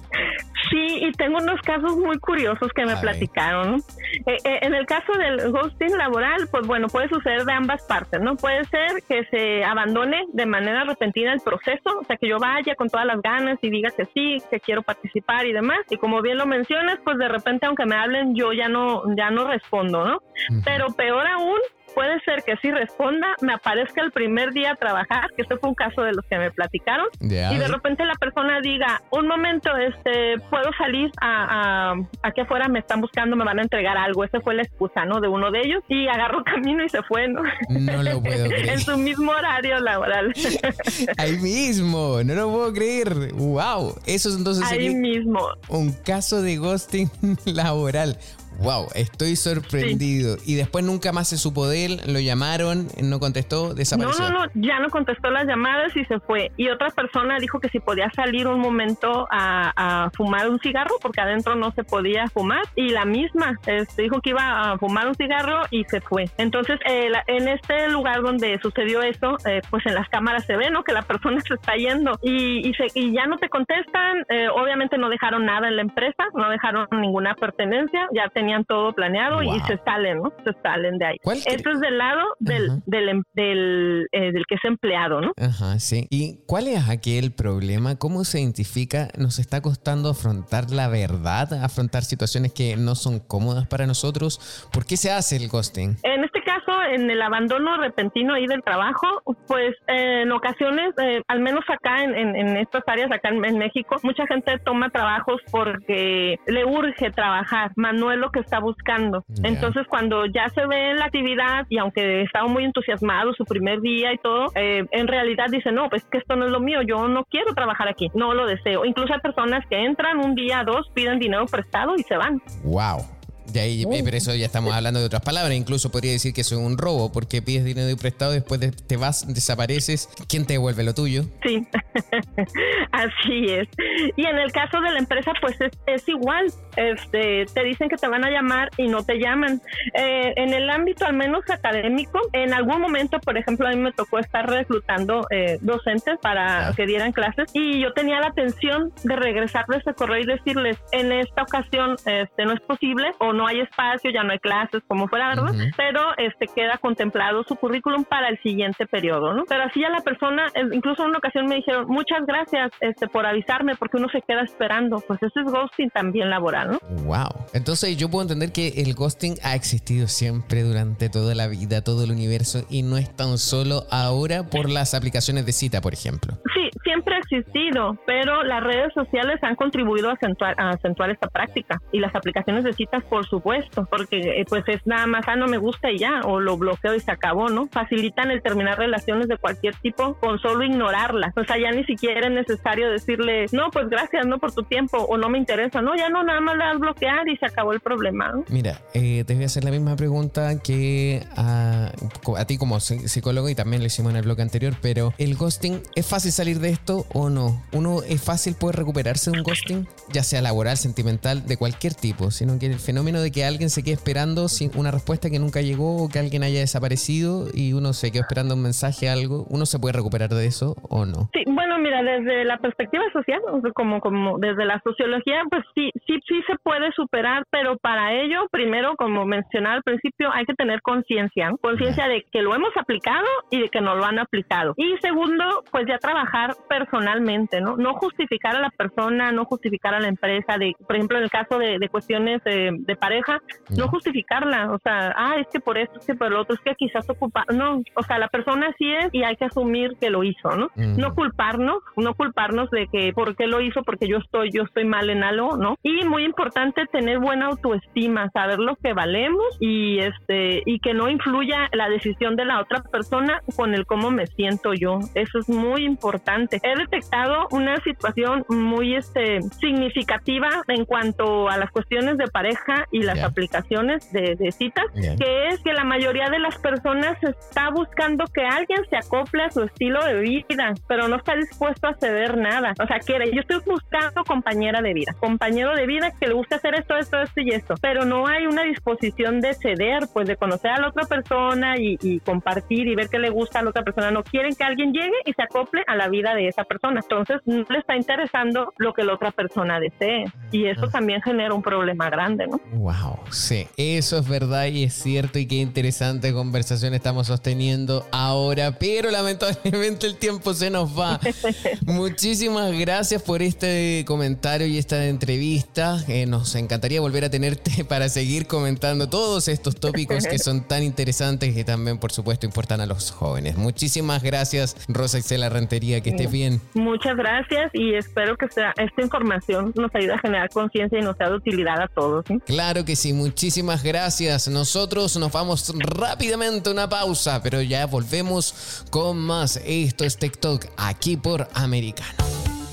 [1.03, 3.83] Y tengo unos casos muy curiosos que me platicaron.
[4.25, 8.21] Eh, eh, en el caso del ghosting laboral, pues bueno, puede suceder de ambas partes,
[8.21, 8.37] ¿no?
[8.37, 12.75] Puede ser que se abandone de manera repentina el proceso, o sea, que yo vaya
[12.75, 15.79] con todas las ganas y diga que sí, que quiero participar y demás.
[15.89, 19.29] Y como bien lo mencionas, pues de repente, aunque me hablen, yo ya no, ya
[19.29, 20.19] no respondo, ¿no?
[20.63, 21.59] Pero peor aún,
[21.95, 25.69] puede ser que si responda, me aparezca el primer día a trabajar, que este fue
[25.69, 29.69] un caso de los que me platicaron, y de repente la persona diga, un momento,
[29.77, 34.23] este, puedo salir a, aquí afuera, me están buscando, me van a entregar algo.
[34.23, 35.19] Esa fue la excusa, ¿no?
[35.21, 37.41] De uno de ellos, y agarró camino y se fue, ¿no?
[37.69, 38.69] No lo puedo creer.
[38.69, 40.33] en su mismo horario laboral.
[41.17, 43.33] Ahí mismo, no lo puedo creer.
[43.33, 45.39] Wow, eso es entonces Ahí mismo.
[45.69, 47.09] un caso de ghosting
[47.45, 48.17] laboral.
[48.59, 50.37] Wow, estoy sorprendido.
[50.45, 54.29] Y después nunca más se supo de él, lo llamaron, no contestó, desapareció.
[54.29, 56.51] No, no, no, ya no contestó las llamadas y se fue.
[56.57, 61.21] Y otra persona dijo que si podía salir un momento a, fumar un cigarro, porque
[61.21, 62.61] adentro no se podía fumar.
[62.75, 66.29] Y la misma este, dijo que iba a fumar un cigarro y se fue.
[66.37, 70.69] Entonces, eh, en este lugar donde sucedió eso, eh, pues en las cámaras se ve,
[70.69, 70.83] ¿no?
[70.83, 74.25] Que la persona se está yendo y, y, se, y ya no te contestan.
[74.29, 78.65] Eh, obviamente no dejaron nada en la empresa, no dejaron ninguna pertenencia, ya te tenían
[78.65, 80.31] todo planeado y se salen, ¿no?
[80.43, 81.17] Se salen de ahí.
[81.45, 85.31] Esto es del lado del, del, em, del, eh, del, que es empleado, ¿no?
[85.37, 86.07] Ajá, sí.
[86.09, 87.97] ¿Y cuál es aquel problema?
[87.97, 89.07] ¿Cómo se identifica?
[89.17, 91.53] ¿Nos está costando afrontar la verdad?
[91.63, 94.69] ¿Afrontar situaciones que no son cómodas para nosotros?
[94.71, 95.97] ¿Por qué se hace el ghosting?
[96.03, 99.07] En este caso, en el abandono repentino ahí del trabajo,
[99.47, 103.97] pues eh, en ocasiones, eh, al menos acá en, en, estas áreas, acá en, México,
[104.03, 109.23] mucha gente toma trabajos porque le urge trabajar, Manuel lo que está buscando.
[109.43, 113.79] Entonces, cuando ya se ve en la actividad y aunque estaba muy entusiasmado su primer
[113.79, 116.81] día y todo, eh, en realidad dice, no, pues que esto no es lo mío,
[116.81, 118.83] yo no quiero trabajar aquí, no lo deseo.
[118.83, 122.41] Incluso hay personas que entran un día, dos, piden dinero prestado y se van.
[122.63, 123.22] Wow.
[123.51, 125.55] De ahí, pero eso ya estamos hablando de otras palabras.
[125.55, 129.31] Incluso podría decir que eso es un robo, porque pides dinero prestado, después te vas,
[129.33, 130.09] desapareces.
[130.27, 131.23] ¿Quién te devuelve lo tuyo?
[131.43, 131.67] Sí,
[132.91, 133.67] así es.
[134.15, 136.51] Y en el caso de la empresa, pues es, igual.
[136.75, 139.61] Este, te dicen que te van a llamar y no te llaman.
[139.93, 143.91] Eh, en el ámbito, al menos académico, en algún momento, por ejemplo, a mí me
[143.91, 149.15] tocó estar reclutando eh, docentes para que dieran clases y yo tenía la atención de
[149.15, 153.61] regresarles ese correo y decirles, en esta ocasión este, no es posible o no hay
[153.61, 155.53] espacio, ya no hay clases, como fuera, ¿verdad?
[155.77, 159.43] Pero este queda contemplado su currículum para el siguiente periodo, ¿no?
[159.47, 163.25] Pero así a la persona, incluso en una ocasión me dijeron, muchas gracias este, por
[163.25, 165.03] avisarme, porque uno se queda esperando.
[165.07, 166.79] Pues eso es ghosting también laboral, ¿no?
[167.03, 167.47] Wow.
[167.53, 172.03] Entonces yo puedo entender que el ghosting ha existido siempre durante toda la vida, todo
[172.03, 176.33] el universo, y no es tan solo ahora por las aplicaciones de cita, por ejemplo.
[176.53, 181.27] Sí, siempre ha existido, pero las redes sociales han contribuido a acentuar, a acentuar esta
[181.27, 185.35] práctica y las aplicaciones de citas, por supuesto, porque eh, pues es nada más, ah,
[185.35, 187.67] no me gusta y ya, o lo bloqueo y se acabó, ¿no?
[187.71, 191.33] Facilitan el terminar relaciones de cualquier tipo con solo ignorarlas.
[191.37, 194.97] O sea, ya ni siquiera es necesario decirle, no, pues gracias, no por tu tiempo,
[194.97, 197.79] o no me interesa, no, ya no, nada más das bloquear y se acabó el
[197.79, 198.33] problema.
[198.49, 201.91] Mira, eh, te voy a hacer la misma pregunta que a,
[202.37, 205.81] a ti como psicólogo y también lo hicimos en el bloque anterior, pero ¿el ghosting
[205.95, 207.63] es fácil salir de esto o no?
[207.71, 212.31] ¿Uno es fácil poder recuperarse de un ghosting, ya sea laboral, sentimental, de cualquier tipo,
[212.31, 215.61] sino que el fenómeno de que alguien se quede esperando sin una respuesta que nunca
[215.61, 219.65] llegó o que alguien haya desaparecido y uno se quedó esperando un mensaje, algo, ¿uno
[219.65, 221.29] se puede recuperar de eso o no?
[221.33, 223.41] Sí, bueno, mira, desde la perspectiva social,
[223.73, 228.47] como, como desde la sociología, pues sí, sí, sí se puede superar, pero para ello,
[228.51, 233.25] primero, como mencionaba al principio, hay que tener conciencia, conciencia de que lo hemos aplicado
[233.49, 234.73] y de que no lo han aplicado.
[234.77, 237.77] Y segundo, pues ya trabajar personalmente, ¿no?
[237.77, 241.29] No justificar a la persona, no justificar a la empresa, de, por ejemplo, en el
[241.29, 243.41] caso de, cuestiones de, pareja,
[243.77, 246.61] no justificarla, o sea, ah, es que por esto, es que por lo otro, es
[246.61, 250.09] que quizás ocupa, no, o sea, la persona sí es y hay que asumir que
[250.09, 250.69] lo hizo, ¿no?
[250.75, 254.85] No culparnos, no culparnos de que por qué lo hizo, porque yo estoy, yo estoy
[254.85, 255.77] mal en algo, ¿no?
[255.83, 261.09] Y muy importante tener buena autoestima, saber lo que valemos y este, y que no
[261.09, 264.99] influya la decisión de la otra persona con el cómo me siento yo.
[265.13, 266.61] Eso es muy importante.
[266.63, 273.01] He detectado una situación muy este, significativa en cuanto a las cuestiones de pareja y
[273.01, 278.45] las aplicaciones de, citas, que es que la mayoría de las personas está buscando que
[278.45, 282.73] alguien se acople a su estilo de vida, pero no está dispuesto a ceder nada.
[282.79, 286.57] O sea, quiere, yo estoy buscando compañera de vida, compañero de vida que le gusta
[286.57, 290.35] hacer esto, esto, esto y esto, pero no hay una disposición de ceder, pues de
[290.35, 293.71] conocer a la otra persona y, y compartir y ver qué le gusta a la
[293.71, 294.11] otra persona.
[294.11, 296.99] No quieren que alguien llegue y se acople a la vida de esa persona.
[297.01, 300.25] Entonces, no le está interesando lo que la otra persona desee.
[300.51, 302.59] Y eso también genera un problema grande, ¿no?
[302.83, 308.77] Wow, sí, eso es verdad y es cierto y qué interesante conversación estamos sosteniendo ahora,
[308.77, 311.17] pero lamentablemente el tiempo se nos va.
[311.85, 316.03] Muchísimas gracias por este comentario y esta entrevista.
[316.09, 320.83] Eh, nos encantaría volver a tenerte para seguir comentando todos estos tópicos que son tan
[320.83, 323.55] interesantes y que también, por supuesto, importan a los jóvenes.
[323.55, 326.59] Muchísimas gracias, Rosa Excela Rentería, que estés bien.
[326.73, 331.15] Muchas gracias y espero que sea, esta información nos ayude a generar conciencia y nos
[331.15, 332.25] sea de utilidad a todos.
[332.45, 334.47] Claro que sí, muchísimas gracias.
[334.47, 339.59] Nosotros nos vamos rápidamente a una pausa, pero ya volvemos con más.
[339.63, 342.17] Esto es TikTok aquí por Americano.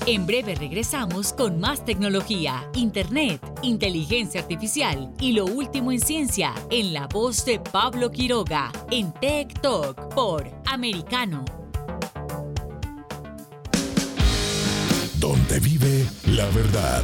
[0.07, 6.93] En breve regresamos con más tecnología, internet, inteligencia artificial y lo último en ciencia en
[6.93, 11.45] la voz de Pablo Quiroga en Tech Talk por Americano.
[15.19, 17.03] Donde vive la verdad.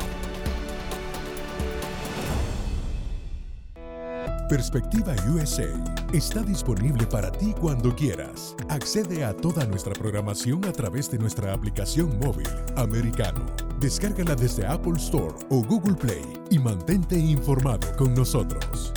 [4.51, 5.69] Perspectiva USA
[6.11, 8.53] está disponible para ti cuando quieras.
[8.67, 13.45] Accede a toda nuestra programación a través de nuestra aplicación móvil americano.
[13.79, 18.91] Descárgala desde Apple Store o Google Play y mantente informado con nosotros.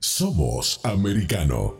[0.00, 1.76] Somos americano.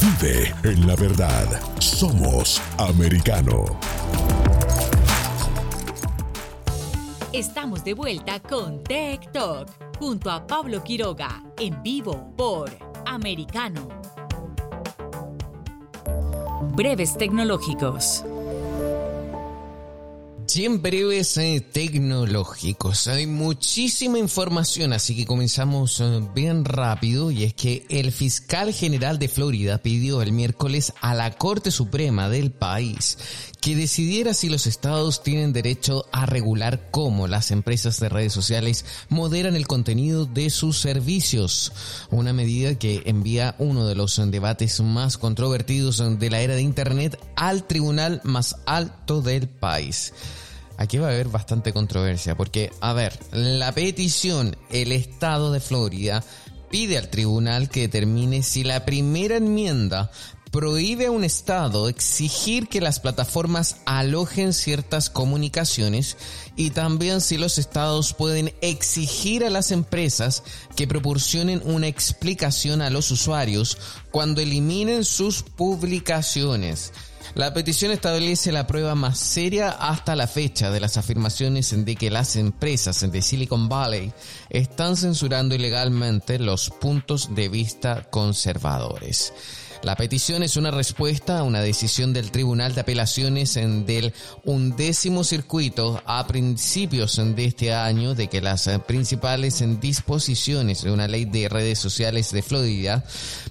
[0.00, 1.60] Vive en la verdad.
[1.80, 3.97] Somos americano.
[7.32, 9.68] Estamos de vuelta con Tech Talk
[9.98, 12.70] junto a Pablo Quiroga en vivo por
[13.04, 13.86] Americano.
[16.74, 18.24] Breves tecnológicos.
[20.46, 23.06] 100 breves eh, tecnológicos.
[23.08, 27.30] Hay muchísima información, así que comenzamos eh, bien rápido.
[27.30, 32.30] Y es que el fiscal general de Florida pidió el miércoles a la Corte Suprema
[32.30, 33.18] del país
[33.60, 38.84] que decidiera si los estados tienen derecho a regular cómo las empresas de redes sociales
[39.08, 41.72] moderan el contenido de sus servicios.
[42.10, 47.18] Una medida que envía uno de los debates más controvertidos de la era de Internet
[47.36, 50.12] al tribunal más alto del país.
[50.76, 56.22] Aquí va a haber bastante controversia porque, a ver, la petición, el estado de Florida
[56.70, 60.10] pide al tribunal que determine si la primera enmienda
[60.50, 66.16] prohíbe a un Estado exigir que las plataformas alojen ciertas comunicaciones
[66.56, 70.42] y también si los Estados pueden exigir a las empresas
[70.76, 73.78] que proporcionen una explicación a los usuarios
[74.10, 76.92] cuando eliminen sus publicaciones.
[77.34, 82.10] La petición establece la prueba más seria hasta la fecha de las afirmaciones de que
[82.10, 84.12] las empresas de Silicon Valley
[84.48, 89.32] están censurando ilegalmente los puntos de vista conservadores.
[89.82, 94.12] La petición es una respuesta a una decisión del Tribunal de Apelaciones del
[94.44, 101.26] undécimo circuito a principios de este año de que las principales disposiciones de una ley
[101.26, 103.04] de redes sociales de Florida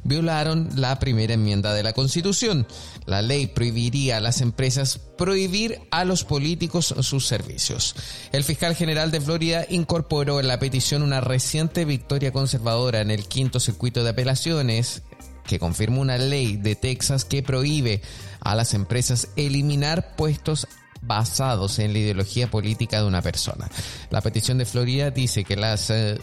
[0.04, 2.68] violaron la primera enmienda de la Constitución.
[3.06, 7.96] La ley prohibiría a las empresas prohibir a los políticos sus servicios.
[8.34, 13.28] El fiscal general de Florida incorporó en la petición una reciente victoria conservadora en el
[13.28, 15.04] quinto circuito de apelaciones
[15.48, 18.02] que confirma una ley de Texas que prohíbe
[18.41, 20.68] a las empresas eliminar puestos
[21.02, 23.70] basados en la ideología política de una persona.
[24.10, 26.20] La petición de Florida dice que las eh,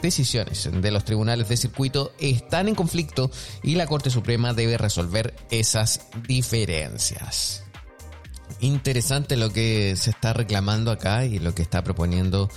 [0.00, 3.30] decisiones de los tribunales de circuito están en conflicto
[3.62, 7.64] y la Corte Suprema debe resolver esas diferencias.
[8.60, 12.48] Interesante lo que se está reclamando acá y lo que está proponiendo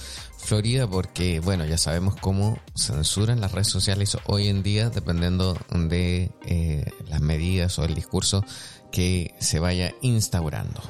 [0.50, 6.32] Florida porque, bueno, ya sabemos cómo censuran las redes sociales hoy en día dependiendo de
[6.44, 8.44] eh, las medidas o el discurso
[8.92, 10.82] que se vaya instaurando.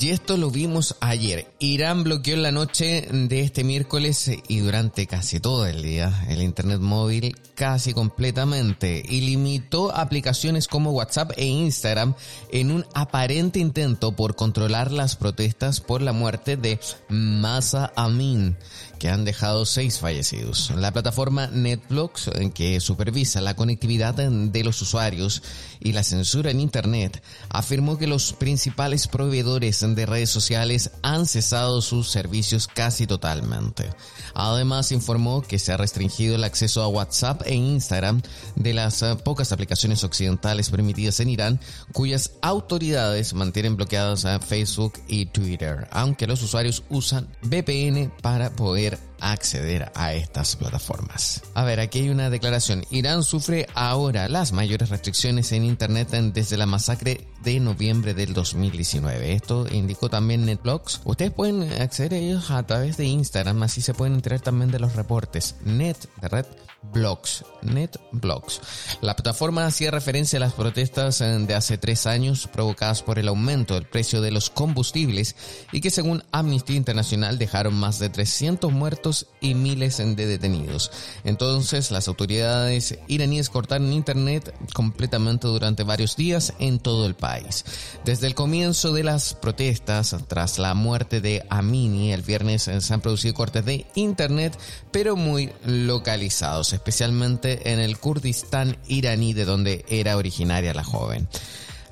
[0.00, 1.46] Y esto lo vimos ayer.
[1.60, 6.42] Irán bloqueó en la noche de este miércoles y durante casi todo el día el
[6.42, 12.14] Internet móvil casi completamente y limitó aplicaciones como WhatsApp e Instagram
[12.50, 18.56] en un aparente intento por controlar las protestas por la muerte de Masa Amin,
[19.02, 20.70] que han dejado seis fallecidos.
[20.76, 25.42] La plataforma NetBlocks, que supervisa la conectividad de los usuarios
[25.80, 31.82] y la censura en Internet, afirmó que los principales proveedores de redes sociales han cesado
[31.82, 33.90] sus servicios casi totalmente.
[34.34, 38.22] Además, informó que se ha restringido el acceso a WhatsApp e Instagram
[38.54, 41.60] de las eh, pocas aplicaciones occidentales permitidas en Irán,
[41.92, 48.91] cuyas autoridades mantienen bloqueadas a Facebook y Twitter, aunque los usuarios usan VPN para poder
[49.20, 51.42] acceder a estas plataformas.
[51.54, 52.84] A ver, aquí hay una declaración.
[52.90, 59.32] Irán sufre ahora las mayores restricciones en Internet desde la masacre de noviembre del 2019.
[59.32, 61.02] Esto indicó también NetBlocks.
[61.04, 64.78] Ustedes pueden acceder a ellos a través de Instagram, así se pueden enterar también de
[64.78, 65.56] los reportes.
[65.64, 66.46] Net de Red
[66.82, 68.60] Blogs, NetBlocks.
[69.00, 73.28] La plataforma hacía referencia a las protestas eh, de hace tres años provocadas por el
[73.28, 75.36] aumento del precio de los combustibles
[75.70, 80.90] y que según Amnistía Internacional dejaron más de 300 muertos y miles de detenidos.
[81.24, 87.64] Entonces las autoridades iraníes cortaron internet completamente durante varios días en todo el país.
[88.04, 92.92] Desde el comienzo de las protestas tras la muerte de Amini el viernes eh, se
[92.92, 94.58] han producido cortes de internet
[94.90, 101.28] pero muy localizados especialmente en el Kurdistán iraní de donde era originaria la joven.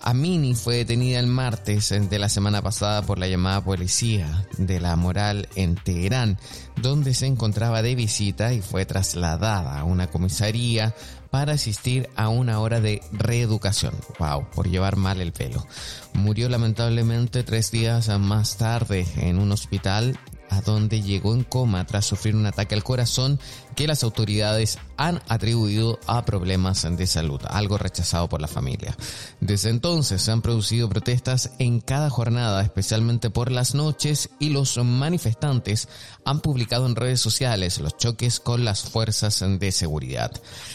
[0.03, 4.97] Amini fue detenida el martes de la semana pasada por la llamada policía de la
[4.97, 6.39] moral en Teherán,
[6.77, 10.95] donde se encontraba de visita y fue trasladada a una comisaría
[11.31, 13.95] para asistir a una hora de reeducación.
[14.19, 15.67] Wow, por llevar mal el pelo.
[16.15, 20.19] Murió lamentablemente tres días más tarde en un hospital
[20.51, 23.41] a donde llegó en coma tras sufrir un ataque al corazón
[23.77, 28.95] que las autoridades han atribuido a problemas de salud, algo rechazado por la familia.
[29.41, 34.77] Desde entonces se han producido protestas en cada jornada, especialmente por las noches, y los
[34.77, 35.89] manifestantes
[36.25, 40.33] han publicado en redes sociales los choques con las fuerzas de seguridad.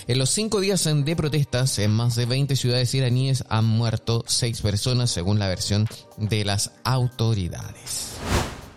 [0.07, 4.61] En los cinco días de protestas, en más de 20 ciudades iraníes han muerto seis
[4.61, 8.15] personas, según la versión de las autoridades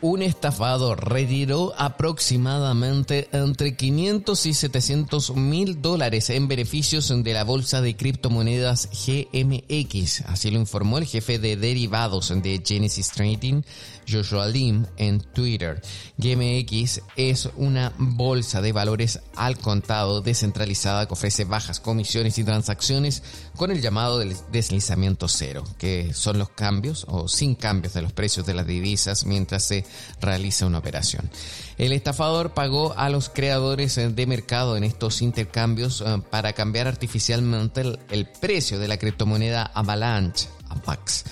[0.01, 7.81] un estafador retiró aproximadamente entre 500 y 700 mil dólares en beneficios de la bolsa
[7.81, 10.23] de criptomonedas GMX.
[10.27, 13.63] Así lo informó el jefe de derivados de Genesis Trading,
[14.11, 15.81] Joshua Lim, en Twitter.
[16.17, 23.23] GMX es una bolsa de valores al contado descentralizada que ofrece bajas comisiones y transacciones
[23.57, 28.47] con el llamado deslizamiento cero, que son los cambios o sin cambios de los precios
[28.47, 29.85] de las divisas mientras se
[30.21, 31.31] realiza una operación.
[31.77, 37.99] El estafador pagó a los creadores de mercado en estos intercambios eh, para cambiar artificialmente
[38.11, 41.25] el, precio de la criptomoneda Avalanche, AVAX,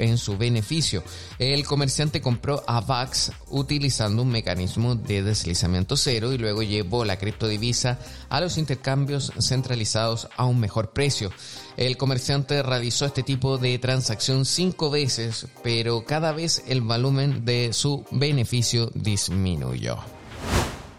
[0.00, 1.04] en su beneficio.
[1.38, 7.98] El comerciante compró AVAX utilizando un mecanismo de deslizamiento cero y luego llevó la criptodivisa
[8.28, 11.30] a los intercambios centralizados a un mejor precio.
[11.76, 17.72] El comerciante realizó este tipo de transacción cinco veces, pero cada vez el volumen de
[17.72, 19.98] su beneficio disminuyó.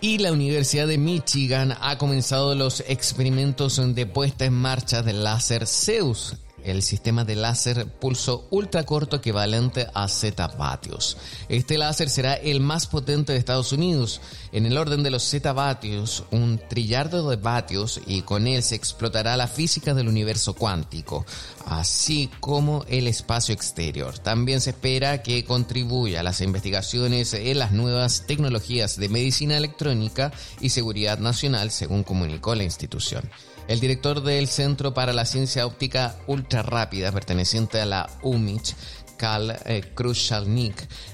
[0.04, 5.68] Y la Universidad de Michigan ha comenzado los experimentos de puesta en marcha del láser
[5.68, 11.18] Zeus el sistema de láser pulso ultracorto equivalente a Z vatios.
[11.50, 14.22] Este láser será el más potente de Estados Unidos.
[14.52, 18.76] En el orden de los Z vatios, un trillardo de vatios y con él se
[18.76, 21.26] explotará la física del universo cuántico,
[21.68, 24.20] así como el espacio exterior.
[24.20, 30.32] También se espera que contribuya a las investigaciones en las nuevas tecnologías de medicina electrónica
[30.60, 33.30] y seguridad nacional, según comunicó la institución.
[33.68, 38.76] El director del Centro para la Ciencia Óptica Ultra Rápida, perteneciente a la UMICH,
[39.22, 39.84] Karl eh,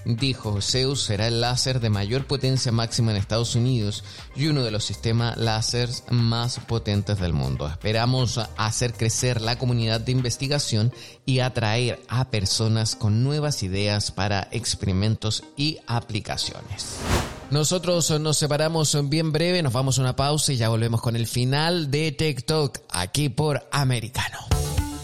[0.06, 4.72] dijo, Zeus será el láser de mayor potencia máxima en Estados Unidos y uno de
[4.72, 7.68] los sistemas láser más potentes del mundo.
[7.68, 10.94] Esperamos hacer crecer la comunidad de investigación
[11.26, 16.86] y atraer a personas con nuevas ideas para experimentos y aplicaciones.
[17.52, 21.28] Nosotros nos separamos bien breve, nos vamos a una pausa y ya volvemos con el
[21.28, 24.38] final de TikTok aquí por Americano.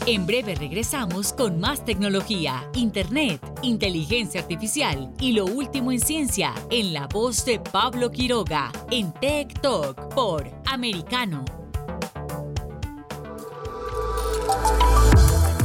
[0.05, 6.91] En breve regresamos con más tecnología, internet, inteligencia artificial y lo último en ciencia en
[6.91, 11.45] la voz de Pablo Quiroga en TikTok por Americano.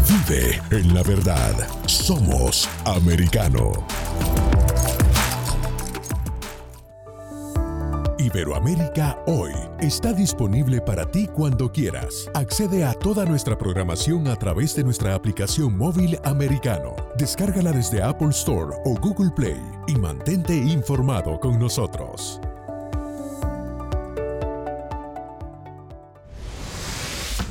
[0.09, 1.55] Vive en la verdad.
[1.87, 3.73] Somos americano.
[8.29, 12.31] Iberoamérica Hoy está disponible para ti cuando quieras.
[12.35, 16.95] Accede a toda nuestra programación a través de nuestra aplicación móvil americano.
[17.17, 22.39] Descárgala desde Apple Store o Google Play y mantente informado con nosotros.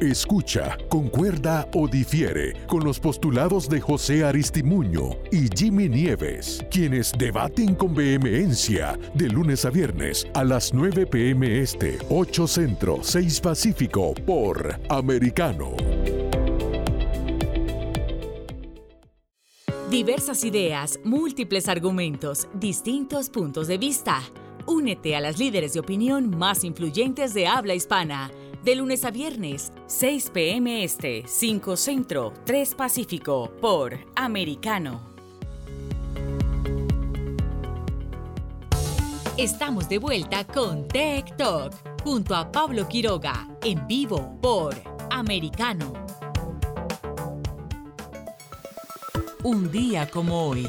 [0.00, 7.74] Escucha, concuerda o difiere con los postulados de José Aristimuño y Jimmy Nieves, quienes debaten
[7.74, 14.14] con vehemencia de lunes a viernes a las 9 pm este, 8 centro, 6 pacífico
[14.24, 15.74] por Americano.
[19.90, 24.22] Diversas ideas, múltiples argumentos, distintos puntos de vista.
[24.64, 28.30] Únete a las líderes de opinión más influyentes de habla hispana
[28.64, 30.84] de lunes a viernes, 6 p.m.
[30.84, 35.08] Este, 5 Centro, 3 Pacífico, por Americano.
[39.36, 44.74] Estamos de vuelta con Tech Talk, junto a Pablo Quiroga, en vivo por
[45.10, 45.92] Americano.
[49.44, 50.68] Un día como hoy.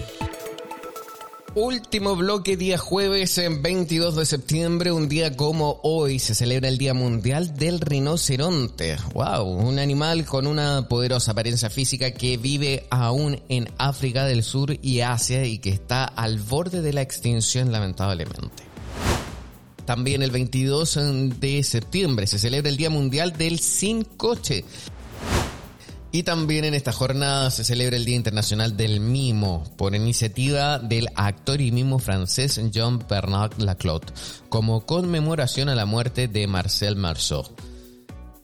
[1.55, 6.93] Último bloque, día jueves 22 de septiembre, un día como hoy se celebra el Día
[6.93, 8.97] Mundial del Rinoceronte.
[9.15, 9.45] ¡Wow!
[9.45, 15.01] Un animal con una poderosa apariencia física que vive aún en África del Sur y
[15.01, 18.63] Asia y que está al borde de la extinción lamentablemente.
[19.85, 20.99] También el 22
[21.39, 24.65] de septiembre se celebra el Día Mundial del Sin Coche.
[26.11, 31.07] Y también en esta jornada se celebra el Día Internacional del Mimo, por iniciativa del
[31.13, 34.11] actor y mimo francés Jean-Bernard Laclotte,
[34.49, 37.43] como conmemoración a la muerte de Marcel Marceau.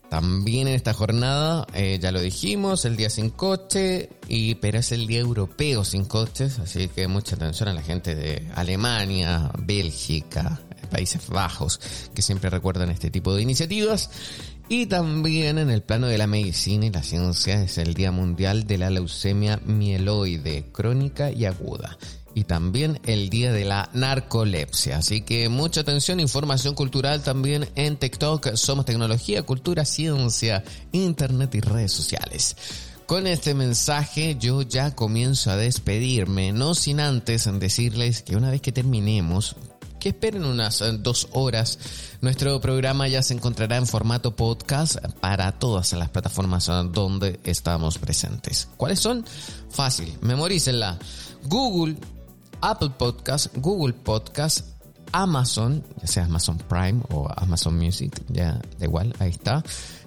[0.09, 4.91] También en esta jornada, eh, ya lo dijimos, el día sin coche, y, pero es
[4.91, 10.61] el día europeo sin coches, así que mucha atención a la gente de Alemania, Bélgica,
[10.91, 11.79] Países Bajos,
[12.13, 14.09] que siempre recuerdan este tipo de iniciativas.
[14.67, 18.65] Y también en el plano de la medicina y la ciencia es el Día Mundial
[18.65, 21.99] de la Leucemia Mieloide, crónica y aguda.
[22.33, 24.97] Y también el Día de la Narcolepsia.
[24.97, 28.55] Así que mucha atención, información cultural también en TikTok.
[28.55, 32.57] Somos tecnología, cultura, ciencia, internet y redes sociales.
[33.05, 38.61] Con este mensaje yo ya comienzo a despedirme, no sin antes decirles que una vez
[38.61, 39.55] que terminemos
[40.05, 41.79] que esperen unas eh, dos horas.
[42.21, 47.97] Nuestro programa ya se encontrará en formato podcast para todas las plataformas eh, donde estamos
[47.97, 48.69] presentes.
[48.77, 49.25] ¿Cuáles son?
[49.71, 50.99] Fácil, memorícenla.
[51.45, 51.97] Google,
[52.61, 54.67] Apple Podcast, Google Podcast,
[55.11, 59.63] Amazon, ya sea Amazon Prime o Amazon Music, ya da igual, ahí está.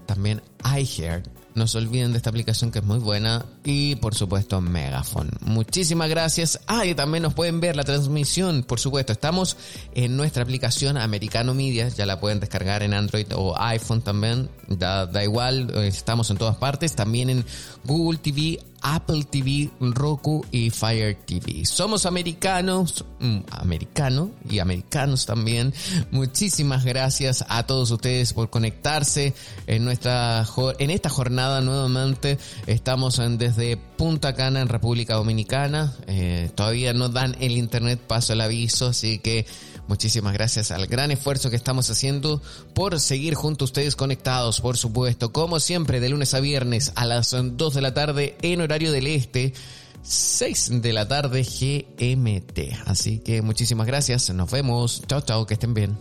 [0.06, 1.26] También iHeart,
[1.56, 3.44] no se olviden de esta aplicación que es muy buena.
[3.70, 5.28] Y por supuesto Megafon.
[5.40, 6.58] Muchísimas gracias.
[6.66, 9.12] Ah, y también nos pueden ver la transmisión, por supuesto.
[9.12, 9.58] Estamos
[9.94, 11.86] en nuestra aplicación Americano Media.
[11.90, 14.48] Ya la pueden descargar en Android o iPhone también.
[14.68, 16.94] Da, da igual, estamos en todas partes.
[16.94, 17.44] También en
[17.84, 21.64] Google TV, Apple TV, Roku y Fire TV.
[21.66, 25.74] Somos americanos, mm, americano y americanos también.
[26.10, 29.34] Muchísimas gracias a todos ustedes por conectarse
[29.66, 30.46] en nuestra
[30.78, 32.38] en esta jornada nuevamente.
[32.66, 33.57] Estamos en, desde
[33.96, 35.94] Punta Cana en República Dominicana.
[36.06, 39.46] Eh, todavía no dan el internet paso el aviso, así que
[39.88, 42.42] Muchísimas gracias al gran esfuerzo que estamos haciendo
[42.74, 47.06] por seguir junto a ustedes conectados, por supuesto, como siempre, de lunes a viernes a
[47.06, 49.54] las 2 de la tarde en horario del este.
[50.02, 52.86] 6 de la tarde GMT.
[52.86, 54.28] Así que muchísimas gracias.
[54.30, 55.02] Nos vemos.
[55.06, 55.46] Chao, chao.
[55.46, 55.98] Que estén bien.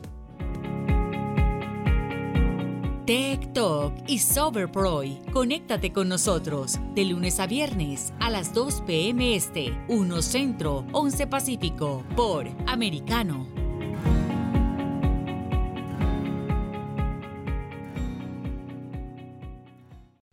[3.08, 5.18] Tech Talk y Soberproy.
[5.32, 9.34] Conéctate con nosotros de lunes a viernes a las 2 p.m.
[9.34, 13.48] Este, 1 Centro, 11 Pacífico, por Americano.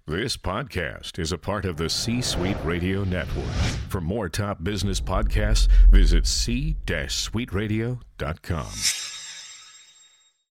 [0.06, 3.54] This podcast is a part of the C Suite Radio Network.
[3.88, 9.13] For more top business podcasts, visit c-suiteradio.com.